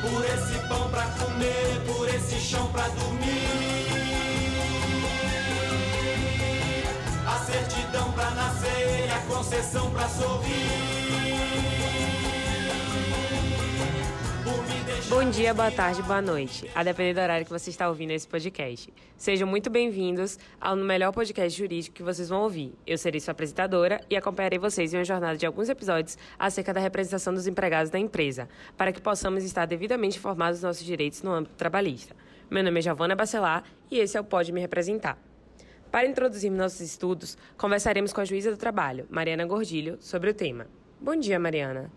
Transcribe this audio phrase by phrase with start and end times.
[0.00, 3.20] Por esse pão pra comer, por esse chão pra dormir.
[7.26, 11.10] A certidão pra nascer a concessão pra sorrir.
[15.08, 18.28] Bom dia, boa tarde, boa noite, a depender do horário que você está ouvindo esse
[18.28, 18.92] podcast.
[19.16, 22.74] Sejam muito bem-vindos ao melhor podcast jurídico que vocês vão ouvir.
[22.86, 26.80] Eu serei sua apresentadora e acompanharei vocês em uma jornada de alguns episódios acerca da
[26.80, 31.32] representação dos empregados da empresa, para que possamos estar devidamente informados dos nossos direitos no
[31.32, 32.14] âmbito trabalhista.
[32.50, 35.18] Meu nome é Giovana Bacelar e esse é o Pode Me Representar.
[35.90, 40.66] Para introduzir nossos estudos, conversaremos com a juíza do trabalho, Mariana Gordilho, sobre o tema.
[41.00, 41.90] Bom dia, Mariana.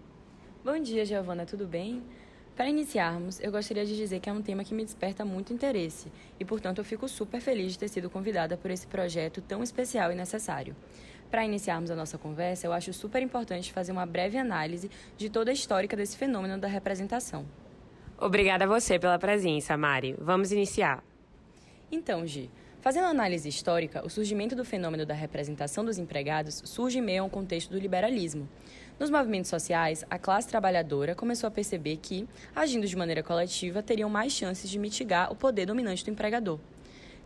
[0.63, 2.01] Bom dia, Giovana, tudo bem?
[2.55, 6.11] Para iniciarmos, eu gostaria de dizer que é um tema que me desperta muito interesse
[6.39, 10.11] e, portanto, eu fico super feliz de ter sido convidada por esse projeto tão especial
[10.11, 10.75] e necessário.
[11.31, 15.49] Para iniciarmos a nossa conversa, eu acho super importante fazer uma breve análise de toda
[15.49, 17.43] a histórica desse fenômeno da representação.
[18.19, 20.15] Obrigada a você pela presença, Mari.
[20.19, 21.03] Vamos iniciar.
[21.91, 22.51] Então, Gi,
[22.83, 27.25] Fazendo análise histórica, o surgimento do fenômeno da representação dos empregados surge em meio a
[27.25, 28.45] um contexto do liberalismo.
[29.03, 34.09] Nos movimentos sociais, a classe trabalhadora começou a perceber que, agindo de maneira coletiva, teriam
[34.09, 36.57] mais chances de mitigar o poder dominante do empregador.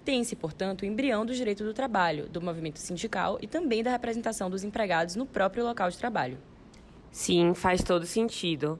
[0.03, 4.49] Tem-se, portanto, o embrião do direito do trabalho, do movimento sindical e também da representação
[4.49, 6.39] dos empregados no próprio local de trabalho.
[7.11, 8.79] Sim, faz todo sentido.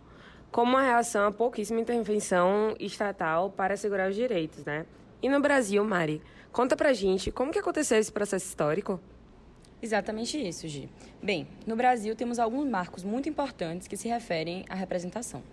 [0.51, 4.87] Como uma reação a pouquíssima intervenção estatal para assegurar os direitos, né?
[5.21, 6.19] E no Brasil, Mari,
[6.51, 8.99] conta pra gente como que aconteceu esse processo histórico?
[9.81, 10.89] Exatamente isso, Gi.
[11.21, 15.43] Bem, no Brasil temos alguns marcos muito importantes que se referem à representação.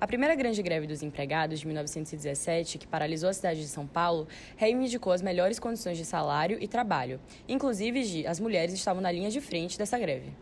[0.00, 4.26] A primeira grande greve dos empregados de 1917, que paralisou a cidade de São Paulo,
[4.56, 7.20] reivindicou as melhores condições de salário e trabalho.
[7.48, 10.32] Inclusive, Gi, as mulheres estavam na linha de frente dessa greve.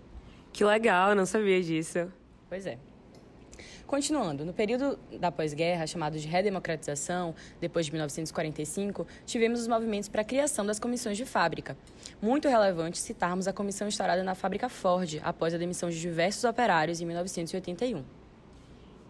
[0.53, 2.11] Que legal, eu não sabia disso.
[2.49, 2.79] Pois é.
[3.87, 10.23] Continuando, no período da pós-guerra, chamado de redemocratização, depois de 1945, tivemos os movimentos para
[10.23, 11.77] a criação das comissões de fábrica.
[12.21, 17.01] Muito relevante citarmos a comissão instaurada na fábrica Ford, após a demissão de diversos operários
[17.01, 18.05] em 1981.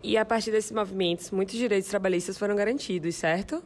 [0.02, 3.62] E a partir desses movimentos, muitos direitos trabalhistas foram garantidos, certo?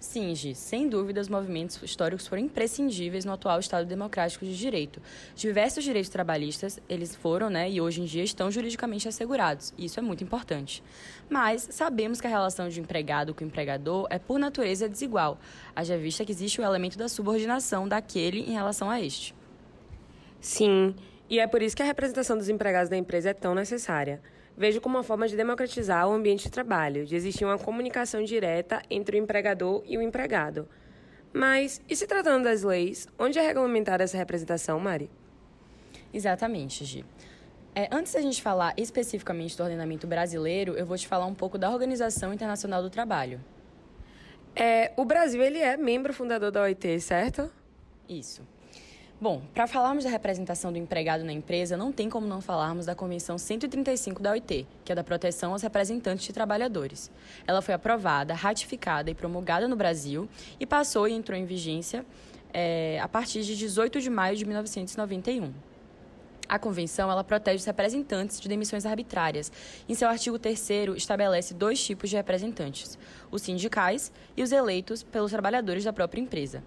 [0.00, 5.02] Sim, Gi, sem dúvida, os movimentos históricos foram imprescindíveis no atual Estado democrático de direito.
[5.34, 9.98] Diversos direitos trabalhistas, eles foram, né, e hoje em dia estão juridicamente assegurados, e isso
[9.98, 10.84] é muito importante.
[11.28, 15.36] Mas sabemos que a relação de empregado com empregador é, por natureza, desigual,
[15.74, 19.34] haja vista que existe o elemento da subordinação daquele em relação a este.
[20.40, 20.94] Sim,
[21.28, 24.22] e é por isso que a representação dos empregados da empresa é tão necessária.
[24.58, 28.82] Vejo como uma forma de democratizar o ambiente de trabalho, de existir uma comunicação direta
[28.90, 30.68] entre o empregador e o empregado.
[31.32, 35.08] Mas, e se tratando das leis, onde é regulamentada essa representação, Mari?
[36.12, 37.04] Exatamente, Gi.
[37.72, 41.56] É, antes da gente falar especificamente do ordenamento brasileiro, eu vou te falar um pouco
[41.56, 43.40] da Organização Internacional do Trabalho.
[44.56, 47.48] É, o Brasil ele é membro fundador da OIT, certo?
[48.08, 48.42] Isso.
[49.20, 52.94] Bom, para falarmos da representação do empregado na empresa, não tem como não falarmos da
[52.94, 57.10] Convenção 135 da OIT, que é da proteção aos representantes de trabalhadores.
[57.44, 60.28] Ela foi aprovada, ratificada e promulgada no Brasil
[60.60, 62.06] e passou e entrou em vigência
[62.54, 65.52] é, a partir de 18 de maio de 1991.
[66.48, 69.50] A convenção ela protege os representantes de demissões arbitrárias.
[69.88, 72.96] Em seu artigo 3 estabelece dois tipos de representantes:
[73.32, 76.62] os sindicais e os eleitos pelos trabalhadores da própria empresa.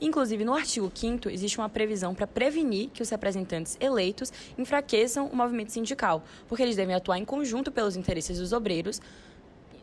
[0.00, 5.36] Inclusive, no artigo 5 existe uma previsão para prevenir que os representantes eleitos enfraqueçam o
[5.36, 9.00] movimento sindical, porque eles devem atuar em conjunto pelos interesses dos obreiros,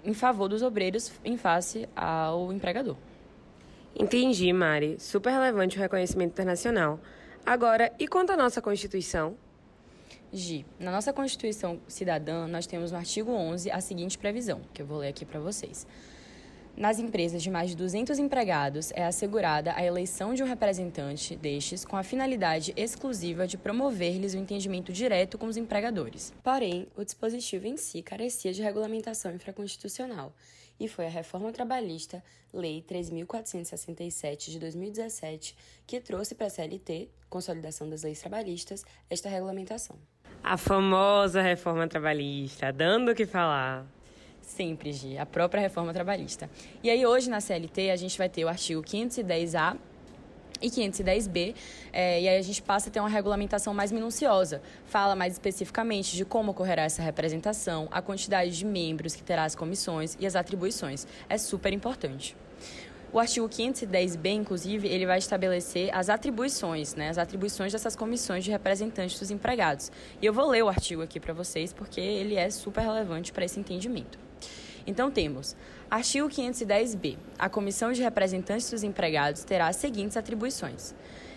[0.03, 2.95] em favor dos obreiros em face ao empregador.
[3.97, 4.97] Entendi, Mari.
[4.99, 6.99] Super relevante o reconhecimento internacional.
[7.45, 9.37] Agora, e quanto à nossa Constituição?
[10.33, 14.85] Gi, na nossa Constituição Cidadã, nós temos no artigo 11 a seguinte previsão, que eu
[14.85, 15.87] vou ler aqui para vocês.
[16.77, 21.85] Nas empresas de mais de 200 empregados, é assegurada a eleição de um representante destes
[21.85, 26.33] com a finalidade exclusiva de promover-lhes o entendimento direto com os empregadores.
[26.43, 30.33] Porém, o dispositivo em si carecia de regulamentação infraconstitucional
[30.77, 32.21] e foi a Reforma Trabalhista,
[32.53, 35.55] Lei 3.467 de 2017,
[35.87, 39.97] que trouxe para a CLT, Consolidação das Leis Trabalhistas, esta regulamentação.
[40.43, 43.94] A famosa reforma trabalhista, dando o que falar.
[44.45, 46.49] Sempre, Gi, a própria reforma trabalhista.
[46.83, 49.75] E aí, hoje na CLT, a gente vai ter o artigo 510A
[50.61, 51.55] e 510B,
[51.91, 54.61] é, e aí a gente passa a ter uma regulamentação mais minuciosa.
[54.85, 59.55] Fala mais especificamente de como ocorrerá essa representação, a quantidade de membros que terá as
[59.55, 61.07] comissões e as atribuições.
[61.27, 62.37] É super importante.
[63.11, 68.51] O artigo 510B, inclusive, ele vai estabelecer as atribuições, né, as atribuições dessas comissões de
[68.51, 69.91] representantes dos empregados.
[70.21, 73.43] E eu vou ler o artigo aqui para vocês porque ele é super relevante para
[73.43, 74.24] esse entendimento.
[74.87, 75.55] Então temos
[75.89, 77.17] artigo 510b.
[77.39, 80.93] A comissão de representantes dos empregados terá as seguintes atribuições: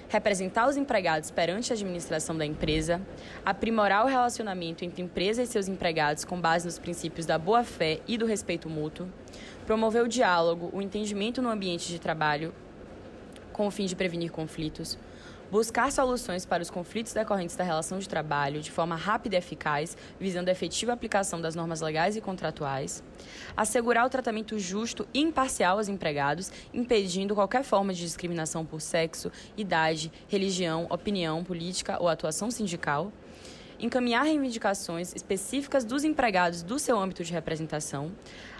[0.08, 3.00] representar os empregados perante a administração da empresa,
[3.44, 8.18] aprimorar o relacionamento entre empresa e seus empregados com base nos princípios da boa-fé e
[8.18, 9.08] do respeito mútuo,
[9.66, 12.54] promover o diálogo, o entendimento no ambiente de trabalho
[13.52, 14.96] com o fim de prevenir conflitos,
[15.50, 19.96] buscar soluções para os conflitos decorrentes da relação de trabalho de forma rápida e eficaz,
[20.20, 23.02] visando a efetiva aplicação das normas legais e contratuais,
[23.56, 29.32] assegurar o tratamento justo e imparcial aos empregados, impedindo qualquer forma de discriminação por sexo,
[29.56, 33.10] idade, religião, opinião política ou atuação sindical,
[33.80, 38.10] encaminhar reivindicações específicas dos empregados do seu âmbito de representação,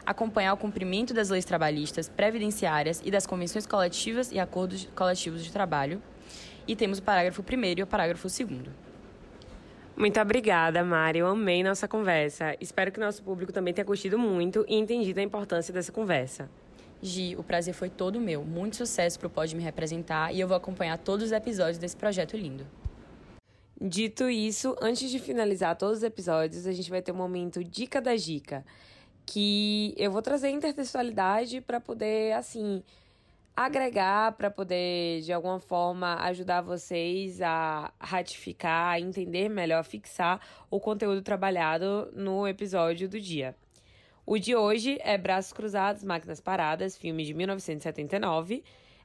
[0.06, 5.52] acompanhar o cumprimento das leis trabalhistas, previdenciárias e das convenções coletivas e acordos coletivos de
[5.52, 6.00] trabalho,
[6.69, 8.69] e temos o parágrafo 1 e o parágrafo 2.
[9.97, 11.19] Muito obrigada, Mari.
[11.19, 12.55] Eu amei nossa conversa.
[12.61, 16.49] Espero que nosso público também tenha curtido muito e entendido a importância dessa conversa.
[17.03, 18.44] Gi, o prazer foi todo meu.
[18.44, 21.97] Muito sucesso para o Pode Me Representar e eu vou acompanhar todos os episódios desse
[21.97, 22.65] projeto lindo.
[23.81, 28.00] Dito isso, antes de finalizar todos os episódios, a gente vai ter um momento Dica
[28.00, 28.64] da Dica,
[29.25, 32.82] que eu vou trazer intertextualidade para poder, assim,
[33.64, 40.40] agregar para poder, de alguma forma, ajudar vocês a ratificar, a entender melhor, fixar
[40.70, 43.56] o conteúdo trabalhado no episódio do dia.
[44.25, 48.62] O de hoje é Braços Cruzados, Máquinas Paradas, filme de 1979.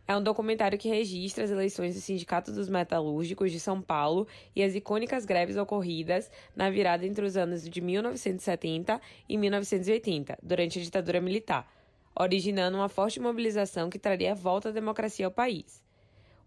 [0.08, 4.62] É um documentário que registra as eleições do Sindicato dos Metalúrgicos de São Paulo e
[4.62, 10.82] as icônicas greves ocorridas na virada entre os anos de 1970 e 1980, durante a
[10.84, 11.68] ditadura militar
[12.16, 15.84] originando uma forte mobilização que traria a volta à democracia ao país.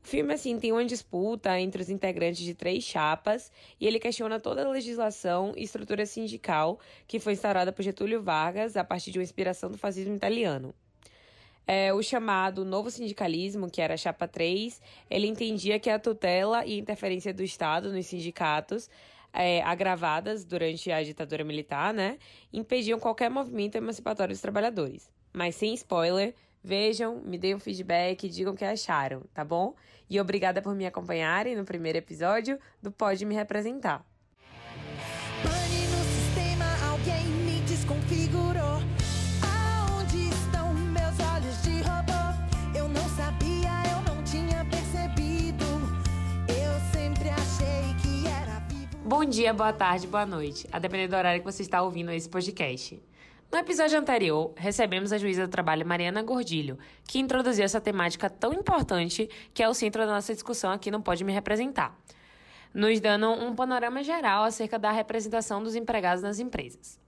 [0.06, 4.38] O filme, assim, tem uma disputa entre os integrantes de três chapas e ele questiona
[4.38, 6.78] toda a legislação e estrutura sindical
[7.08, 10.72] que foi instaurada por Getúlio Vargas a partir de uma inspiração do fascismo italiano.
[11.66, 14.80] É, o chamado novo sindicalismo, que era a chapa 3,
[15.10, 18.88] ele entendia que a tutela e interferência do Estado nos sindicatos
[19.32, 22.16] é, agravadas durante a ditadura militar, né,
[22.52, 26.34] impediam qualquer movimento emancipatório dos trabalhadores mas sem spoiler.
[26.64, 29.74] Vejam, me deem um feedback, digam o que acharam, tá bom?
[30.10, 34.04] E obrigada por me acompanharem no primeiro episódio do Pode Me Representar.
[35.42, 38.80] Pane no sistema, alguém me desconfigurou.
[39.44, 42.76] Aonde estão meus olhos de robô?
[42.76, 45.66] Eu não sabia, eu não tinha percebido.
[46.48, 48.98] Eu sempre achei que era vivo.
[49.04, 52.28] Bom dia, boa tarde, boa noite, a depender do horário que você está ouvindo esse
[52.28, 53.00] podcast.
[53.50, 58.52] No episódio anterior, recebemos a juíza do trabalho Mariana Gordilho, que introduziu essa temática tão
[58.52, 61.96] importante que é o centro da nossa discussão aqui no Pode Me Representar,
[62.74, 66.98] nos dando um panorama geral acerca da representação dos empregados nas empresas.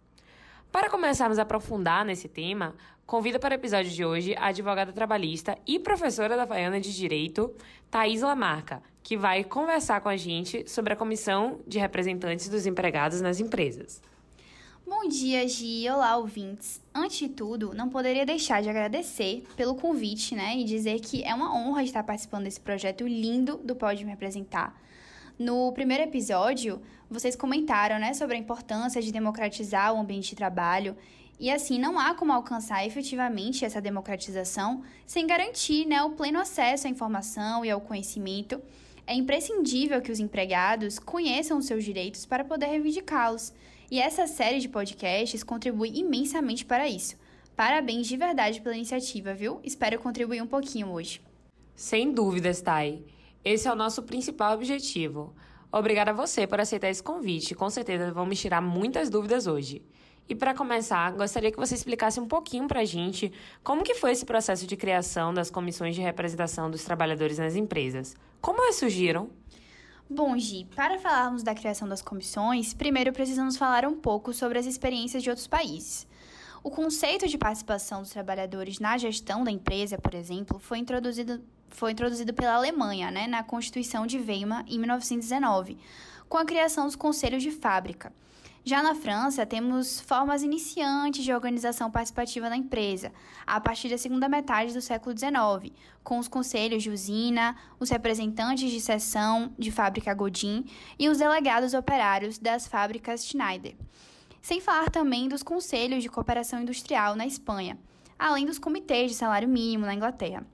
[0.70, 2.75] Para começarmos a aprofundar nesse tema,
[3.05, 7.52] convido para o episódio de hoje a advogada trabalhista e professora da Faiana de Direito,
[7.90, 13.20] Thais Lamarca, que vai conversar com a gente sobre a Comissão de Representantes dos Empregados
[13.20, 14.00] nas Empresas.
[14.88, 15.87] Bom dia, Gi.
[15.90, 16.81] Olá, ouvintes.
[16.94, 20.56] Antes de tudo, não poderia deixar de agradecer pelo convite, né?
[20.56, 24.75] E dizer que é uma honra estar participando desse projeto lindo do Pode Me Apresentar.
[25.38, 26.81] No primeiro episódio,
[27.11, 30.96] vocês comentaram, né, sobre a importância de democratizar o ambiente de trabalho.
[31.38, 36.87] E assim, não há como alcançar efetivamente essa democratização sem garantir né, o pleno acesso
[36.87, 38.59] à informação e ao conhecimento.
[39.08, 43.54] É imprescindível que os empregados conheçam os seus direitos para poder reivindicá-los.
[43.90, 47.16] E essa série de podcasts contribui imensamente para isso.
[47.56, 49.60] Parabéns de verdade pela iniciativa, viu?
[49.64, 51.22] Espero contribuir um pouquinho hoje.
[51.74, 53.02] Sem dúvidas, Thay.
[53.42, 55.34] Esse é o nosso principal objetivo.
[55.72, 57.54] Obrigada a você por aceitar esse convite.
[57.54, 59.80] Com certeza vamos tirar muitas dúvidas hoje.
[60.28, 63.32] E para começar, gostaria que você explicasse um pouquinho para a gente
[63.64, 68.14] como que foi esse processo de criação das comissões de representação dos trabalhadores nas empresas.
[68.38, 69.30] Como elas surgiram?
[70.11, 74.66] Bom, Gi, para falarmos da criação das comissões, primeiro precisamos falar um pouco sobre as
[74.66, 76.06] experiências de outros países.
[76.62, 81.92] O conceito de participação dos trabalhadores na gestão da empresa, por exemplo, foi introduzido, foi
[81.92, 85.78] introduzido pela Alemanha né, na Constituição de Weimar em 1919,
[86.28, 88.12] com a criação dos conselhos de fábrica.
[88.64, 93.12] Já na França, temos formas iniciantes de organização participativa na empresa,
[93.46, 95.72] a partir da segunda metade do século XIX,
[96.02, 100.64] com os conselhos de usina, os representantes de seção de fábrica Godin
[100.98, 103.74] e os delegados operários das fábricas Schneider.
[104.42, 107.78] Sem falar também dos conselhos de cooperação industrial na Espanha,
[108.18, 110.44] além dos comitês de salário mínimo na Inglaterra.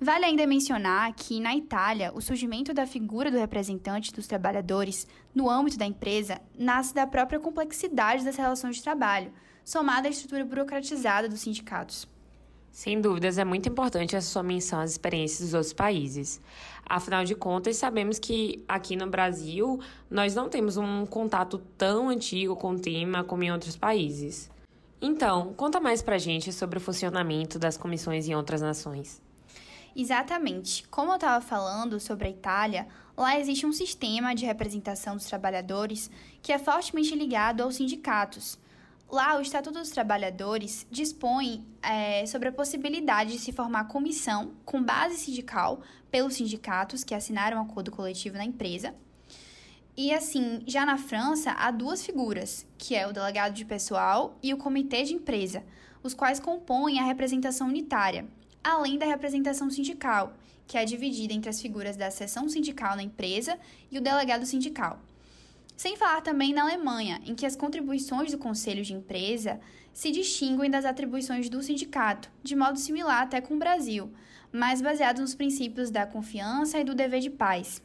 [0.00, 5.48] Vale ainda mencionar que, na Itália, o surgimento da figura do representante dos trabalhadores no
[5.48, 9.32] âmbito da empresa nasce da própria complexidade das relações de trabalho,
[9.64, 12.08] somada à estrutura burocratizada dos sindicatos.
[12.74, 16.40] Sem dúvidas, é muito importante essa sua menção às experiências dos outros países.
[16.84, 19.78] Afinal de contas, sabemos que aqui no Brasil
[20.10, 24.50] nós não temos um contato tão antigo com o tema como em outros países.
[25.00, 29.22] Então, conta mais pra gente sobre o funcionamento das comissões em outras nações.
[29.96, 30.86] Exatamente.
[30.88, 36.10] Como eu estava falando sobre a Itália, lá existe um sistema de representação dos trabalhadores
[36.42, 38.58] que é fortemente ligado aos sindicatos.
[39.08, 44.82] Lá, o Estatuto dos Trabalhadores dispõe é, sobre a possibilidade de se formar comissão com
[44.82, 48.92] base sindical pelos sindicatos que assinaram um acordo coletivo na empresa.
[49.96, 54.52] E assim, já na França, há duas figuras, que é o delegado de pessoal e
[54.52, 55.62] o comitê de empresa,
[56.02, 58.26] os quais compõem a representação unitária,
[58.64, 60.32] além da representação sindical,
[60.66, 63.58] que é dividida entre as figuras da seção sindical na empresa
[63.90, 64.98] e o delegado sindical.
[65.76, 69.60] Sem falar também na Alemanha, em que as contribuições do conselho de empresa
[69.92, 74.10] se distinguem das atribuições do sindicato, de modo similar até com o Brasil,
[74.50, 77.82] mas baseado nos princípios da confiança e do dever de paz.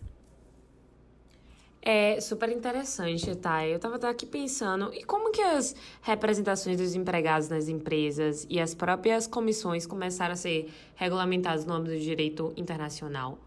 [1.81, 3.65] É super interessante, tá?
[3.65, 8.75] Eu tava aqui pensando, e como que as representações dos empregados nas empresas e as
[8.75, 13.37] próprias comissões começaram a ser regulamentadas no âmbito do direito internacional?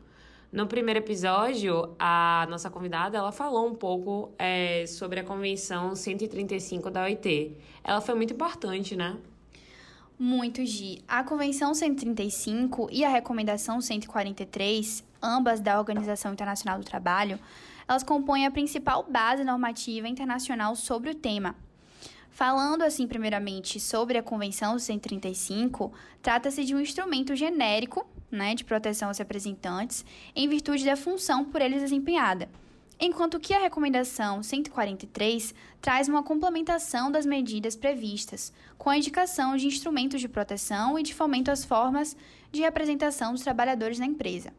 [0.50, 6.90] No primeiro episódio, a nossa convidada ela falou um pouco é, sobre a Convenção 135
[6.90, 7.56] da OIT.
[7.82, 9.16] Ela foi muito importante, né?
[10.18, 11.02] Muito, Gi.
[11.08, 17.38] A Convenção 135 e a Recomendação 143, ambas da Organização Internacional do Trabalho,
[17.92, 21.54] elas compõem a principal base normativa internacional sobre o tema.
[22.30, 29.08] Falando assim, primeiramente, sobre a Convenção 135, trata-se de um instrumento genérico né, de proteção
[29.08, 32.48] aos representantes, em virtude da função por eles desempenhada.
[32.98, 39.66] Enquanto que a recomendação 143 traz uma complementação das medidas previstas, com a indicação de
[39.66, 42.16] instrumentos de proteção e de fomento às formas
[42.50, 44.50] de representação dos trabalhadores na empresa.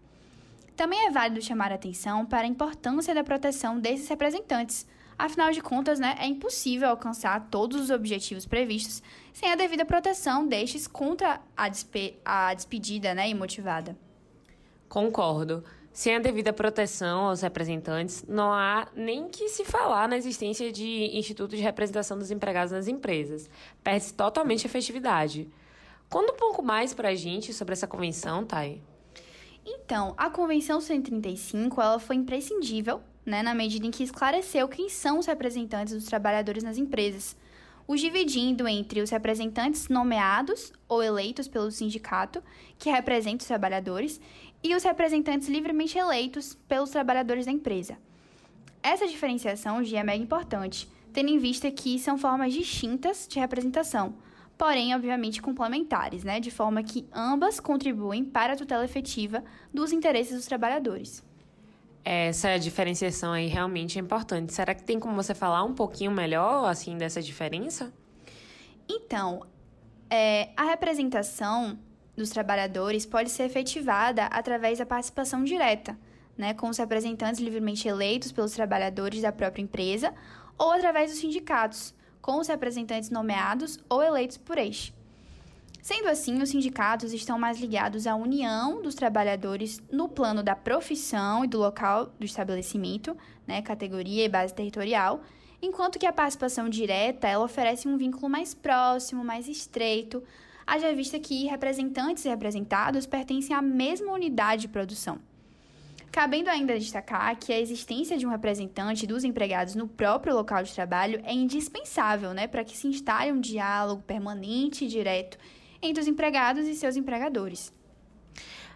[0.76, 4.88] Também é válido chamar a atenção para a importância da proteção desses representantes,
[5.18, 9.02] Afinal de contas, né, é impossível alcançar todos os objetivos previstos
[9.32, 13.98] sem a devida proteção destes contra a, despe a despedida né, imotivada.
[14.90, 15.64] Concordo.
[15.92, 21.16] Sem a devida proteção aos representantes, não há nem que se falar na existência de
[21.16, 23.48] instituto de representação dos empregados nas empresas.
[23.84, 25.48] Perde-se totalmente a efetividade.
[26.10, 28.82] Conta um pouco mais para a gente sobre essa convenção, Thay.
[29.66, 35.20] Então, a Convenção 135 ela foi imprescindível né, na medida em que esclareceu quem são
[35.20, 37.38] os representantes dos trabalhadores nas empresas,
[37.88, 42.44] os dividindo entre os representantes nomeados ou eleitos pelo sindicato,
[42.78, 44.20] que representam os trabalhadores,
[44.62, 47.98] e os representantes livremente eleitos pelos trabalhadores da empresa.
[48.82, 54.16] Essa diferenciação já é mega importante, tendo em vista que são formas distintas de representação,
[54.58, 59.44] porém, obviamente, complementares, né, de forma que ambas contribuem para a tutela efetiva
[59.74, 61.24] dos interesses dos trabalhadores.
[62.06, 64.54] Essa diferenciação aí realmente é importante.
[64.54, 67.94] Será que tem como você falar um pouquinho melhor, assim, dessa diferença?
[68.90, 69.46] Então,
[70.10, 71.80] é, a representação
[72.16, 75.98] dos trabalhadores pode ser efetivada através da participação direta,
[76.38, 80.14] né, com os representantes livremente eleitos pelos trabalhadores da própria empresa
[80.58, 81.94] ou através dos sindicatos,
[82.24, 84.96] com os representantes nomeados ou eleitos por este.
[85.82, 91.44] Sendo assim, os sindicatos estão mais ligados à união dos trabalhadores no plano da profissão
[91.44, 95.22] e do local do estabelecimento, né, categoria e base territorial,
[95.62, 100.24] enquanto que a participação direta ela oferece um vínculo mais próximo, mais estreito,
[100.66, 105.20] haja vista que representantes e representados pertencem à mesma unidade de produção.
[106.14, 110.72] Cabendo ainda destacar que a existência de um representante dos empregados no próprio local de
[110.72, 115.40] trabalho é indispensável né, para que se instale um diálogo permanente e direto
[115.82, 117.74] entre os empregados e seus empregadores.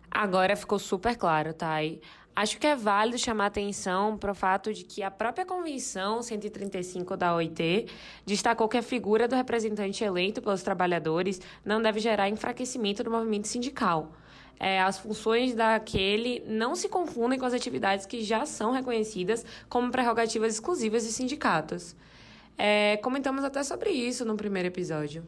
[0.10, 2.02] Agora ficou super claro, Thay.
[2.36, 7.16] Acho que é válido chamar atenção para o fato de que a própria Convenção 135
[7.16, 7.86] da OIT
[8.26, 13.48] destacou que a figura do representante eleito pelos trabalhadores não deve gerar enfraquecimento do movimento
[13.48, 14.12] sindical.
[14.60, 19.92] É, as funções daquele não se confundem com as atividades que já são reconhecidas como
[19.92, 21.96] prerrogativas exclusivas de sindicatos.
[22.58, 25.24] É, comentamos até sobre isso no primeiro episódio.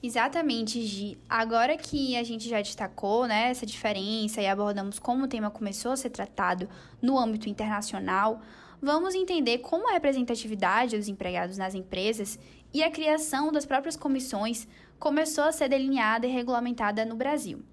[0.00, 1.18] Exatamente, Gi.
[1.28, 5.90] Agora que a gente já destacou né, essa diferença e abordamos como o tema começou
[5.90, 6.68] a ser tratado
[7.02, 8.40] no âmbito internacional,
[8.80, 12.38] vamos entender como a representatividade dos empregados nas empresas
[12.72, 14.68] e a criação das próprias comissões
[15.00, 17.64] começou a ser delineada e regulamentada no Brasil.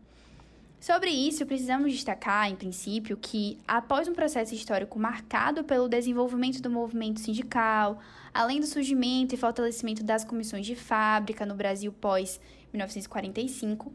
[0.80, 6.70] Sobre isso, precisamos destacar, em princípio, que após um processo histórico marcado pelo desenvolvimento do
[6.70, 8.00] movimento sindical,
[8.34, 12.40] além do surgimento e fortalecimento das comissões de fábrica no Brasil pós
[12.72, 13.92] 1945,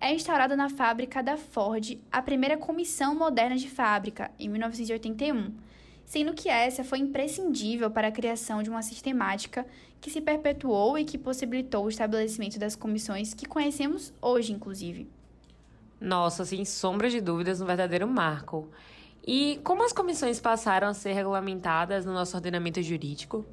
[0.00, 5.52] é instaurada na fábrica da Ford a primeira comissão moderna de fábrica, em 1981,
[6.04, 9.66] sendo que essa foi imprescindível para a criação de uma sistemática
[10.00, 15.17] que se perpetuou e que possibilitou o estabelecimento das comissões que conhecemos hoje, inclusive.
[16.00, 18.70] Nossa, sem sombra de dúvidas, um verdadeiro marco.
[19.26, 23.44] E como as comissões passaram a ser regulamentadas no nosso ordenamento jurídico?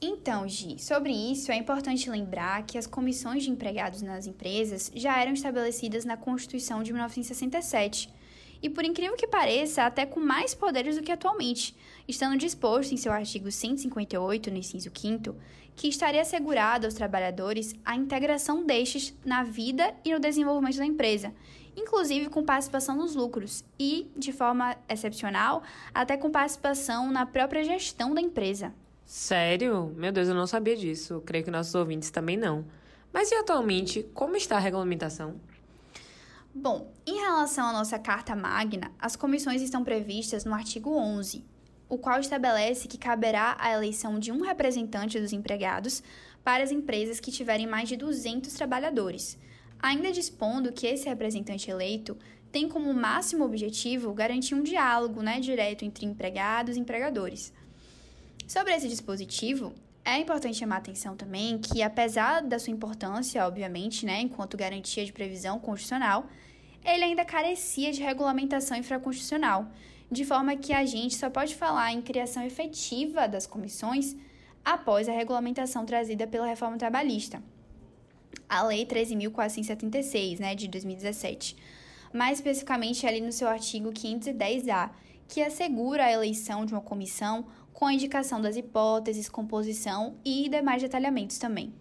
[0.00, 5.18] Então, Gi, sobre isso é importante lembrar que as comissões de empregados nas empresas já
[5.18, 8.12] eram estabelecidas na Constituição de 1967
[8.64, 11.76] e, por incrível que pareça, até com mais poderes do que atualmente,
[12.08, 15.36] estando disposto em seu artigo 158, no inciso 5
[15.76, 21.34] que estaria assegurado aos trabalhadores a integração destes na vida e no desenvolvimento da empresa,
[21.76, 28.14] inclusive com participação nos lucros e, de forma excepcional, até com participação na própria gestão
[28.14, 28.72] da empresa.
[29.04, 29.92] Sério?
[29.96, 31.22] Meu Deus, eu não sabia disso.
[31.26, 32.64] Creio que nossos ouvintes também não.
[33.12, 35.34] Mas e atualmente, como está a regulamentação?
[36.56, 41.44] Bom, em relação à nossa Carta Magna, as comissões estão previstas no artigo 11,
[41.88, 46.00] o qual estabelece que caberá a eleição de um representante dos empregados
[46.44, 49.36] para as empresas que tiverem mais de 200 trabalhadores,
[49.80, 52.16] ainda dispondo que esse representante eleito
[52.52, 57.52] tem como máximo objetivo garantir um diálogo né, direto entre empregados e empregadores.
[58.46, 64.06] Sobre esse dispositivo, é importante chamar a atenção também que, apesar da sua importância, obviamente,
[64.06, 66.28] né, enquanto garantia de previsão constitucional,
[66.84, 69.66] ele ainda carecia de regulamentação infraconstitucional,
[70.10, 74.14] de forma que a gente só pode falar em criação efetiva das comissões
[74.64, 77.42] após a regulamentação trazida pela reforma trabalhista,
[78.48, 81.56] a Lei 13.476, né, de 2017,
[82.12, 84.90] mais especificamente ali no seu artigo 510-A,
[85.26, 90.82] que assegura a eleição de uma comissão com a indicação das hipóteses, composição e demais
[90.82, 91.74] detalhamentos também.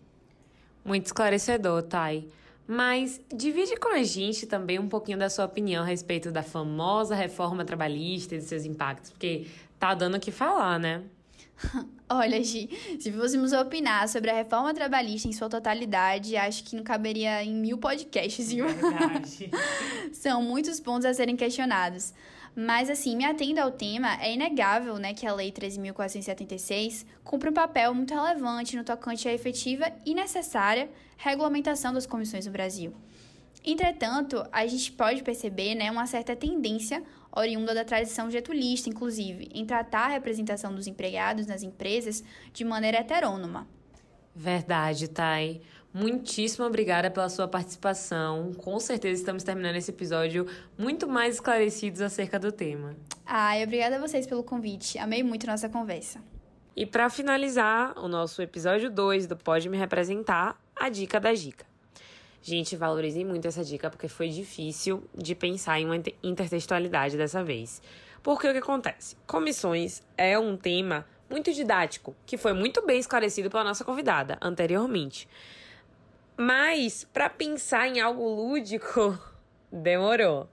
[0.83, 2.27] Muito esclarecedor, Thay.
[2.67, 7.13] Mas divide com a gente também um pouquinho da sua opinião a respeito da famosa
[7.13, 9.47] reforma trabalhista e dos seus impactos, porque
[9.77, 11.03] tá dando o que falar, né?
[12.09, 16.83] Olha, Gi, se fôssemos opinar sobre a reforma trabalhista em sua totalidade, acho que não
[16.83, 18.67] caberia em mil podcasts, viu?
[18.67, 19.49] Verdade.
[20.13, 22.13] São muitos pontos a serem questionados.
[22.55, 27.53] Mas, assim, me atendo ao tema, é inegável né, que a Lei 13.476 cumpre um
[27.53, 32.93] papel muito relevante no tocante à efetiva e necessária regulamentação das comissões no Brasil.
[33.65, 39.65] Entretanto, a gente pode perceber né, uma certa tendência, oriunda da tradição getulista, inclusive, em
[39.65, 43.67] tratar a representação dos empregados nas empresas de maneira heterônoma.
[44.35, 45.61] Verdade, Thay.
[45.93, 48.51] Muitíssimo obrigada pela sua participação.
[48.53, 52.95] Com certeza estamos terminando esse episódio muito mais esclarecidos acerca do tema.
[53.23, 54.97] Ai, obrigada a vocês pelo convite.
[54.97, 56.19] Amei muito nossa conversa.
[56.75, 61.63] E para finalizar o nosso episódio 2 do Pode Me Representar, a dica da dica.
[62.41, 67.83] Gente, valorizei muito essa dica porque foi difícil de pensar em uma intertextualidade dessa vez.
[68.23, 69.15] Porque o que acontece?
[69.27, 75.27] Comissões é um tema muito didático, que foi muito bem esclarecido pela nossa convidada anteriormente.
[76.35, 79.17] Mas, para pensar em algo lúdico,
[79.71, 80.49] demorou.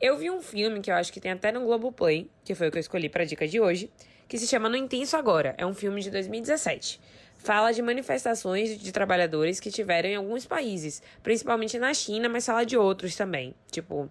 [0.00, 2.70] Eu vi um filme que eu acho que tem até no Globoplay, que foi o
[2.70, 3.90] que eu escolhi para dica de hoje,
[4.28, 5.54] que se chama No Intenso Agora.
[5.58, 7.00] É um filme de 2017.
[7.38, 12.66] Fala de manifestações de trabalhadores que tiveram em alguns países, principalmente na China, mas fala
[12.66, 14.10] de outros também, tipo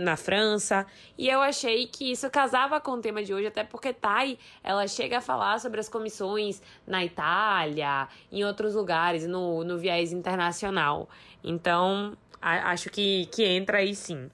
[0.00, 0.86] na França.
[1.16, 4.86] E eu achei que isso casava com o tema de hoje, até porque Thay, ela
[4.86, 11.08] chega a falar sobre as comissões na Itália, em outros lugares, no, no viés internacional.
[11.42, 14.30] Então, a, acho que, que entra aí sim.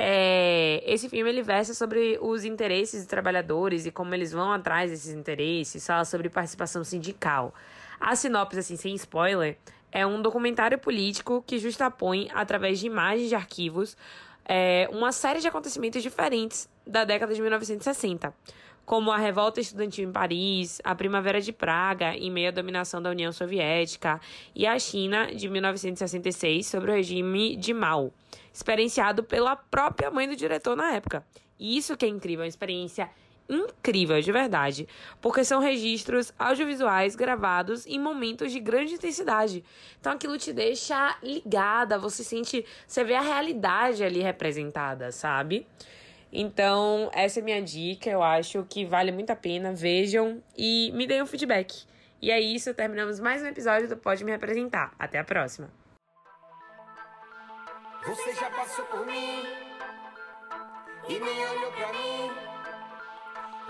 [0.00, 4.92] É, esse filme ele versa sobre os interesses de trabalhadores e como eles vão atrás
[4.92, 7.52] desses interesses, fala sobre participação sindical.
[7.98, 9.58] A sinopse, assim, sem spoiler,
[9.90, 13.96] é um documentário político que justapõe, através de imagens de arquivos,
[14.44, 18.32] é, uma série de acontecimentos diferentes da década de 1960
[18.88, 23.10] como a revolta estudantil em Paris, a Primavera de Praga em meio à dominação da
[23.10, 24.18] União Soviética
[24.54, 28.14] e a China de 1966 sobre o regime de Mao,
[28.50, 31.22] experienciado pela própria mãe do diretor na época.
[31.58, 33.10] E isso que é incrível, uma experiência
[33.46, 34.88] incrível, de verdade,
[35.20, 39.62] porque são registros audiovisuais gravados em momentos de grande intensidade.
[40.00, 45.66] Então aquilo te deixa ligada, você sente, você vê a realidade ali representada, sabe?
[46.32, 48.10] Então, essa é minha dica.
[48.10, 49.72] Eu acho que vale muito a pena.
[49.72, 51.86] Vejam e me deem um feedback.
[52.20, 54.92] E é isso, terminamos mais um episódio do Pode Me Representar.
[54.98, 55.70] Até a próxima!
[58.04, 59.44] Você já passou por mim
[61.08, 62.30] e nem olhou pra mim.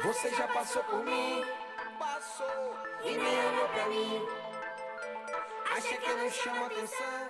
[0.02, 1.42] Você já passou por mim,
[1.98, 4.22] passou e nem olhou pra mim.
[5.76, 7.28] Acha que eu não chamo atenção?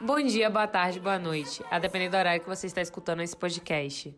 [0.00, 3.36] Bom dia, boa tarde, boa noite, a depender do horário que você está escutando esse
[3.36, 4.16] podcast.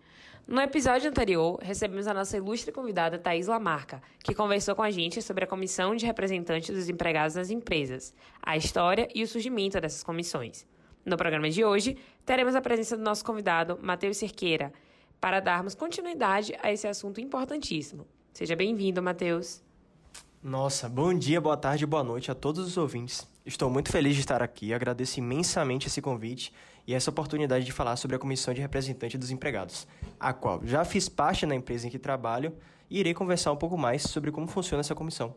[0.48, 5.20] No episódio anterior, recebemos a nossa ilustre convidada Thaís Lamarca, que conversou com a gente
[5.20, 10.04] sobre a comissão de representantes dos empregados nas empresas, a história e o surgimento dessas
[10.04, 10.64] comissões.
[11.04, 14.72] No programa de hoje, teremos a presença do nosso convidado, Matheus Cerqueira,
[15.20, 18.06] para darmos continuidade a esse assunto importantíssimo.
[18.32, 19.60] Seja bem-vindo, Matheus.
[20.40, 23.26] Nossa, bom dia, boa tarde boa noite a todos os ouvintes.
[23.44, 26.52] Estou muito feliz de estar aqui, agradeço imensamente esse convite
[26.86, 29.86] e essa oportunidade de falar sobre a Comissão de Representante dos Empregados,
[30.20, 32.54] a qual já fiz parte na empresa em que trabalho
[32.88, 35.34] e irei conversar um pouco mais sobre como funciona essa comissão.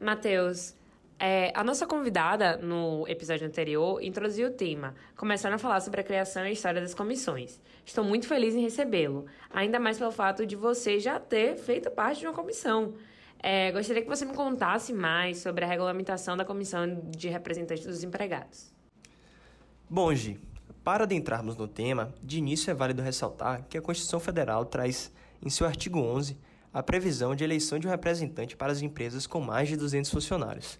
[0.00, 0.74] Matheus,
[1.18, 6.04] é, a nossa convidada, no episódio anterior, introduziu o tema, começando a falar sobre a
[6.04, 7.60] criação e a história das comissões.
[7.84, 12.20] Estou muito feliz em recebê-lo, ainda mais pelo fato de você já ter feito parte
[12.20, 12.94] de uma comissão.
[13.40, 18.02] É, gostaria que você me contasse mais sobre a regulamentação da Comissão de Representantes dos
[18.02, 18.77] Empregados.
[19.90, 20.38] Bom, Gi,
[20.84, 25.48] para adentrarmos no tema, de início é válido ressaltar que a Constituição Federal traz, em
[25.48, 26.36] seu artigo 11,
[26.74, 30.78] a previsão de eleição de um representante para as empresas com mais de 200 funcionários.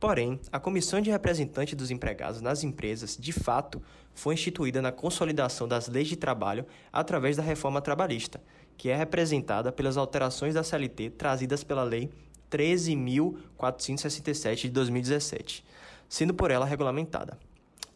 [0.00, 3.82] Porém, a Comissão de Representante dos Empregados nas empresas, de fato,
[4.14, 8.42] foi instituída na consolidação das leis de trabalho através da reforma trabalhista,
[8.78, 12.08] que é representada pelas alterações da CLT trazidas pela Lei
[12.50, 15.62] 13.467 de 2017,
[16.08, 17.36] sendo por ela regulamentada.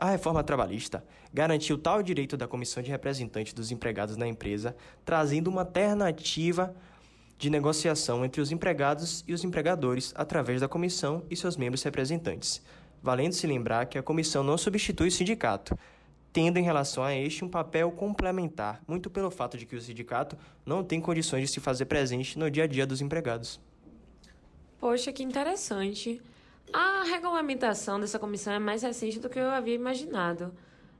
[0.01, 5.51] A reforma trabalhista garantiu tal direito da Comissão de Representante dos Empregados na empresa, trazendo
[5.51, 6.75] uma alternativa
[7.37, 12.63] de negociação entre os empregados e os empregadores através da comissão e seus membros representantes.
[13.03, 15.79] Valendo-se lembrar que a comissão não substitui o sindicato,
[16.33, 20.35] tendo em relação a este um papel complementar, muito pelo fato de que o sindicato
[20.65, 23.61] não tem condições de se fazer presente no dia a dia dos empregados.
[24.79, 26.23] Poxa, que interessante.
[26.73, 30.55] A regulamentação dessa comissão é mais recente do que eu havia imaginado.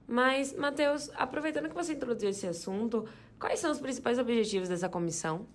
[0.07, 3.07] Mas, Matheus, aproveitando que você introduziu esse assunto,
[3.39, 5.47] quais são os principais objetivos dessa comissão?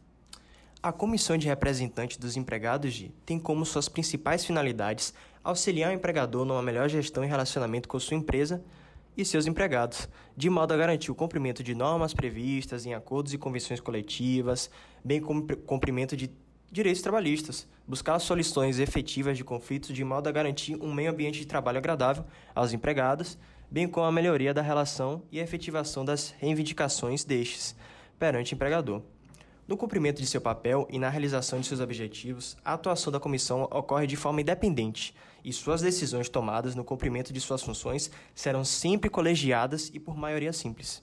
[0.82, 6.46] A Comissão de Representantes dos Empregados de tem como suas principais finalidades auxiliar o empregador
[6.46, 8.64] numa melhor gestão e relacionamento com sua empresa
[9.18, 13.38] e seus empregados, de modo a garantir o cumprimento de normas previstas em acordos e
[13.38, 14.70] convenções coletivas,
[15.04, 16.30] bem como cumprimento de
[16.76, 21.48] direitos trabalhistas, buscar soluções efetivas de conflitos de modo a garantir um meio ambiente de
[21.48, 23.38] trabalho agradável aos empregados,
[23.72, 27.78] bem como a melhoria da relação e a efetivação das reivindicações destes
[28.20, 29.02] perante o empregador.
[29.66, 33.64] No cumprimento de seu papel e na realização de seus objetivos, a atuação da comissão
[33.72, 39.10] ocorre de forma independente e suas decisões tomadas no cumprimento de suas funções serão sempre
[39.10, 41.02] colegiadas e por maioria simples.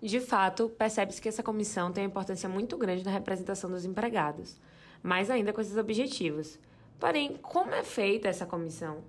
[0.00, 4.56] De fato, percebe-se que essa comissão tem uma importância muito grande na representação dos empregados,
[5.06, 6.58] mais ainda com esses objetivos.
[6.98, 9.04] Porém, como é feita essa comissão?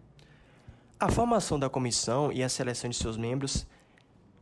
[0.99, 3.65] A formação da comissão e a seleção de seus membros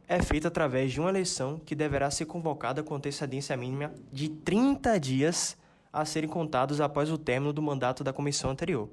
[0.07, 4.99] é feita através de uma eleição que deverá ser convocada com antecedência mínima de 30
[4.99, 5.57] dias
[5.93, 8.89] a serem contados após o término do mandato da comissão anterior,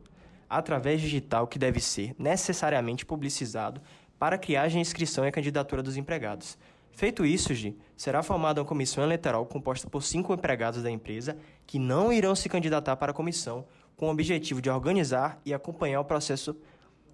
[0.48, 3.83] através digital que deve ser necessariamente publicizado
[4.18, 6.57] para criagem inscrição e candidatura dos empregados.
[6.92, 7.52] Feito isso,
[7.96, 12.48] será formada uma comissão eleitoral composta por cinco empregados da empresa que não irão se
[12.48, 13.64] candidatar para a comissão,
[13.96, 16.57] com o objetivo de organizar e acompanhar o processo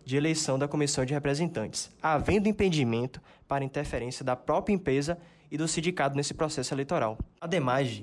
[0.05, 5.19] de eleição da comissão de representantes, havendo impedimento para interferência da própria empresa
[5.51, 7.19] e do sindicato nesse processo eleitoral.
[7.41, 8.03] Ademais,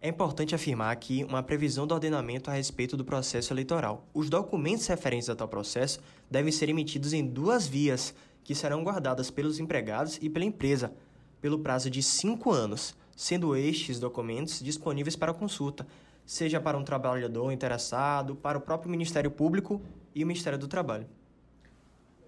[0.00, 4.04] é importante afirmar aqui uma previsão do ordenamento a respeito do processo eleitoral.
[4.12, 8.12] Os documentos referentes a tal processo devem ser emitidos em duas vias,
[8.44, 10.92] que serão guardadas pelos empregados e pela empresa,
[11.40, 15.86] pelo prazo de cinco anos, sendo estes documentos disponíveis para consulta,
[16.24, 19.82] seja para um trabalhador interessado, para o próprio Ministério Público
[20.14, 21.06] e o Ministério do Trabalho.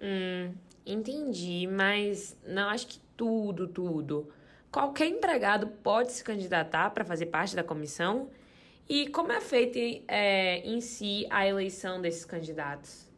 [0.00, 0.52] Hum,
[0.84, 4.28] entendi, mas não acho que tudo, tudo.
[4.70, 8.28] Qualquer empregado pode se candidatar para fazer parte da comissão?
[8.88, 13.08] E como é feita é, em si a eleição desses candidatos?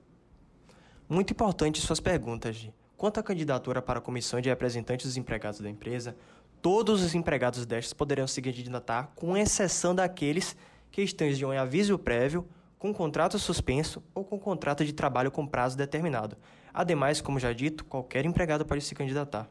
[1.09, 2.75] Muito importante suas perguntas, Gi.
[2.97, 6.17] Quanto à candidatura para a comissão de representantes dos empregados da empresa,
[6.63, 10.57] todos os empregados destes poderão se candidatar, com exceção daqueles
[10.91, 15.77] que estejam em aviso prévio, com contrato suspenso ou com contrato de trabalho com prazo
[15.77, 16.37] determinado.
[16.73, 19.49] Ademais, como já dito, qualquer empregado pode se candidatar.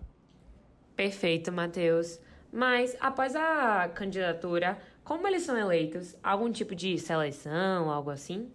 [0.95, 2.19] Perfeito, Matheus.
[2.51, 6.15] Mas após a candidatura, como eles são eleitos?
[6.23, 8.49] Algum tipo de seleção, algo assim?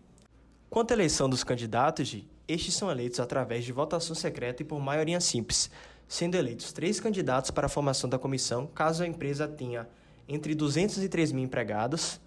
[0.71, 4.81] Quanto à eleição dos candidatos, Gi, estes são eleitos através de votação secreta e por
[4.81, 5.71] maioria simples,
[6.09, 9.89] sendo eleitos três candidatos para a formação da comissão, caso a empresa tenha
[10.29, 12.21] entre 203 mil empregados.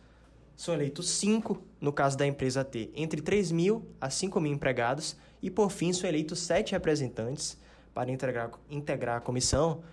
[0.56, 5.18] São eleitos cinco, no caso da empresa ter entre 3 mil a 5 mil empregados.
[5.42, 7.58] E, por fim, são eleitos sete representantes
[7.94, 9.84] para integrar, integrar a comissão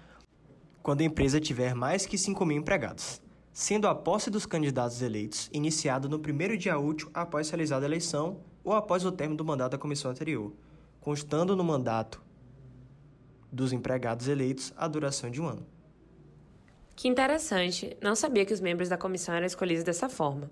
[0.83, 3.21] quando a empresa tiver mais que 5 mil empregados,
[3.53, 8.41] sendo a posse dos candidatos eleitos iniciada no primeiro dia útil após realizada a eleição
[8.65, 10.53] ou após o término do mandato da comissão anterior,
[11.01, 12.23] constando no mandato
[13.51, 15.67] dos empregados eleitos a duração de um ano.
[16.95, 20.51] Que interessante, não sabia que os membros da comissão eram escolhidos dessa forma.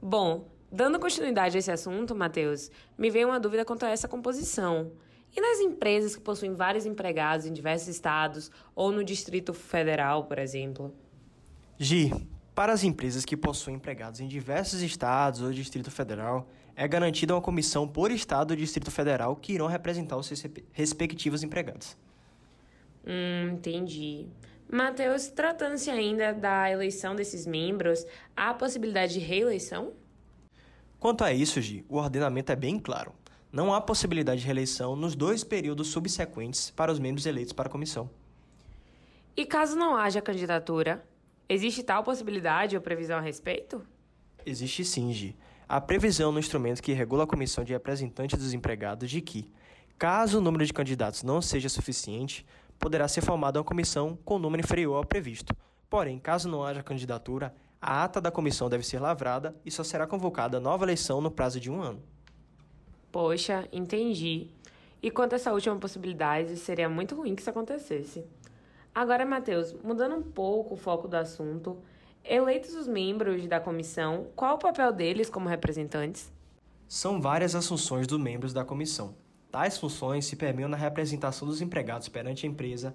[0.00, 4.92] Bom, dando continuidade a esse assunto, Matheus, me veio uma dúvida quanto a essa composição.
[5.34, 10.38] E nas empresas que possuem vários empregados em diversos estados ou no Distrito Federal, por
[10.38, 10.94] exemplo?
[11.78, 12.12] Gi,
[12.54, 17.40] para as empresas que possuem empregados em diversos estados ou Distrito Federal, é garantida uma
[17.40, 20.30] comissão por estado ou Distrito Federal que irão representar os
[20.72, 21.96] respectivos empregados.
[23.06, 24.26] Hum, entendi.
[24.70, 28.06] Matheus, tratando-se ainda da eleição desses membros,
[28.36, 29.92] há a possibilidade de reeleição?
[30.98, 33.12] Quanto a isso, Gi, o ordenamento é bem claro.
[33.52, 37.70] Não há possibilidade de reeleição nos dois períodos subsequentes para os membros eleitos para a
[37.70, 38.08] comissão.
[39.36, 41.04] E caso não haja candidatura,
[41.48, 43.84] existe tal possibilidade ou previsão a respeito?
[44.46, 45.36] Existe sim, Gi.
[45.72, 49.50] Há previsão no instrumento que regula a comissão de representantes dos empregados de que,
[49.98, 52.44] caso o número de candidatos não seja suficiente,
[52.78, 55.56] poderá ser formada uma comissão com número inferior ao previsto.
[55.88, 60.06] Porém, caso não haja candidatura, a ata da comissão deve ser lavrada e só será
[60.06, 62.02] convocada nova eleição no prazo de um ano.
[63.10, 64.50] Poxa, entendi.
[65.02, 68.26] E quanto a essa última possibilidade, seria muito ruim que isso acontecesse.
[68.94, 71.78] Agora, Matheus, mudando um pouco o foco do assunto,
[72.24, 76.32] eleitos os membros da comissão, qual o papel deles como representantes?
[76.86, 79.14] São várias as funções dos membros da comissão.
[79.50, 82.94] Tais funções se permeiam na representação dos empregados perante a empresa,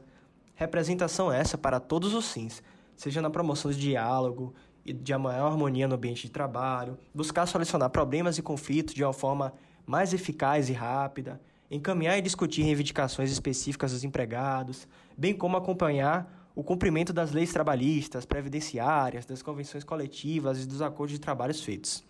[0.56, 2.64] representação essa para todos os sims,
[2.96, 7.90] seja na promoção de diálogo e de maior harmonia no ambiente de trabalho, buscar solucionar
[7.90, 9.54] problemas e conflitos de uma forma
[9.86, 14.88] mais eficaz e rápida, encaminhar e discutir reivindicações específicas dos empregados,
[15.18, 21.14] bem como acompanhar o cumprimento das leis trabalhistas, previdenciárias, das convenções coletivas e dos acordos
[21.14, 22.04] de trabalhos feitos.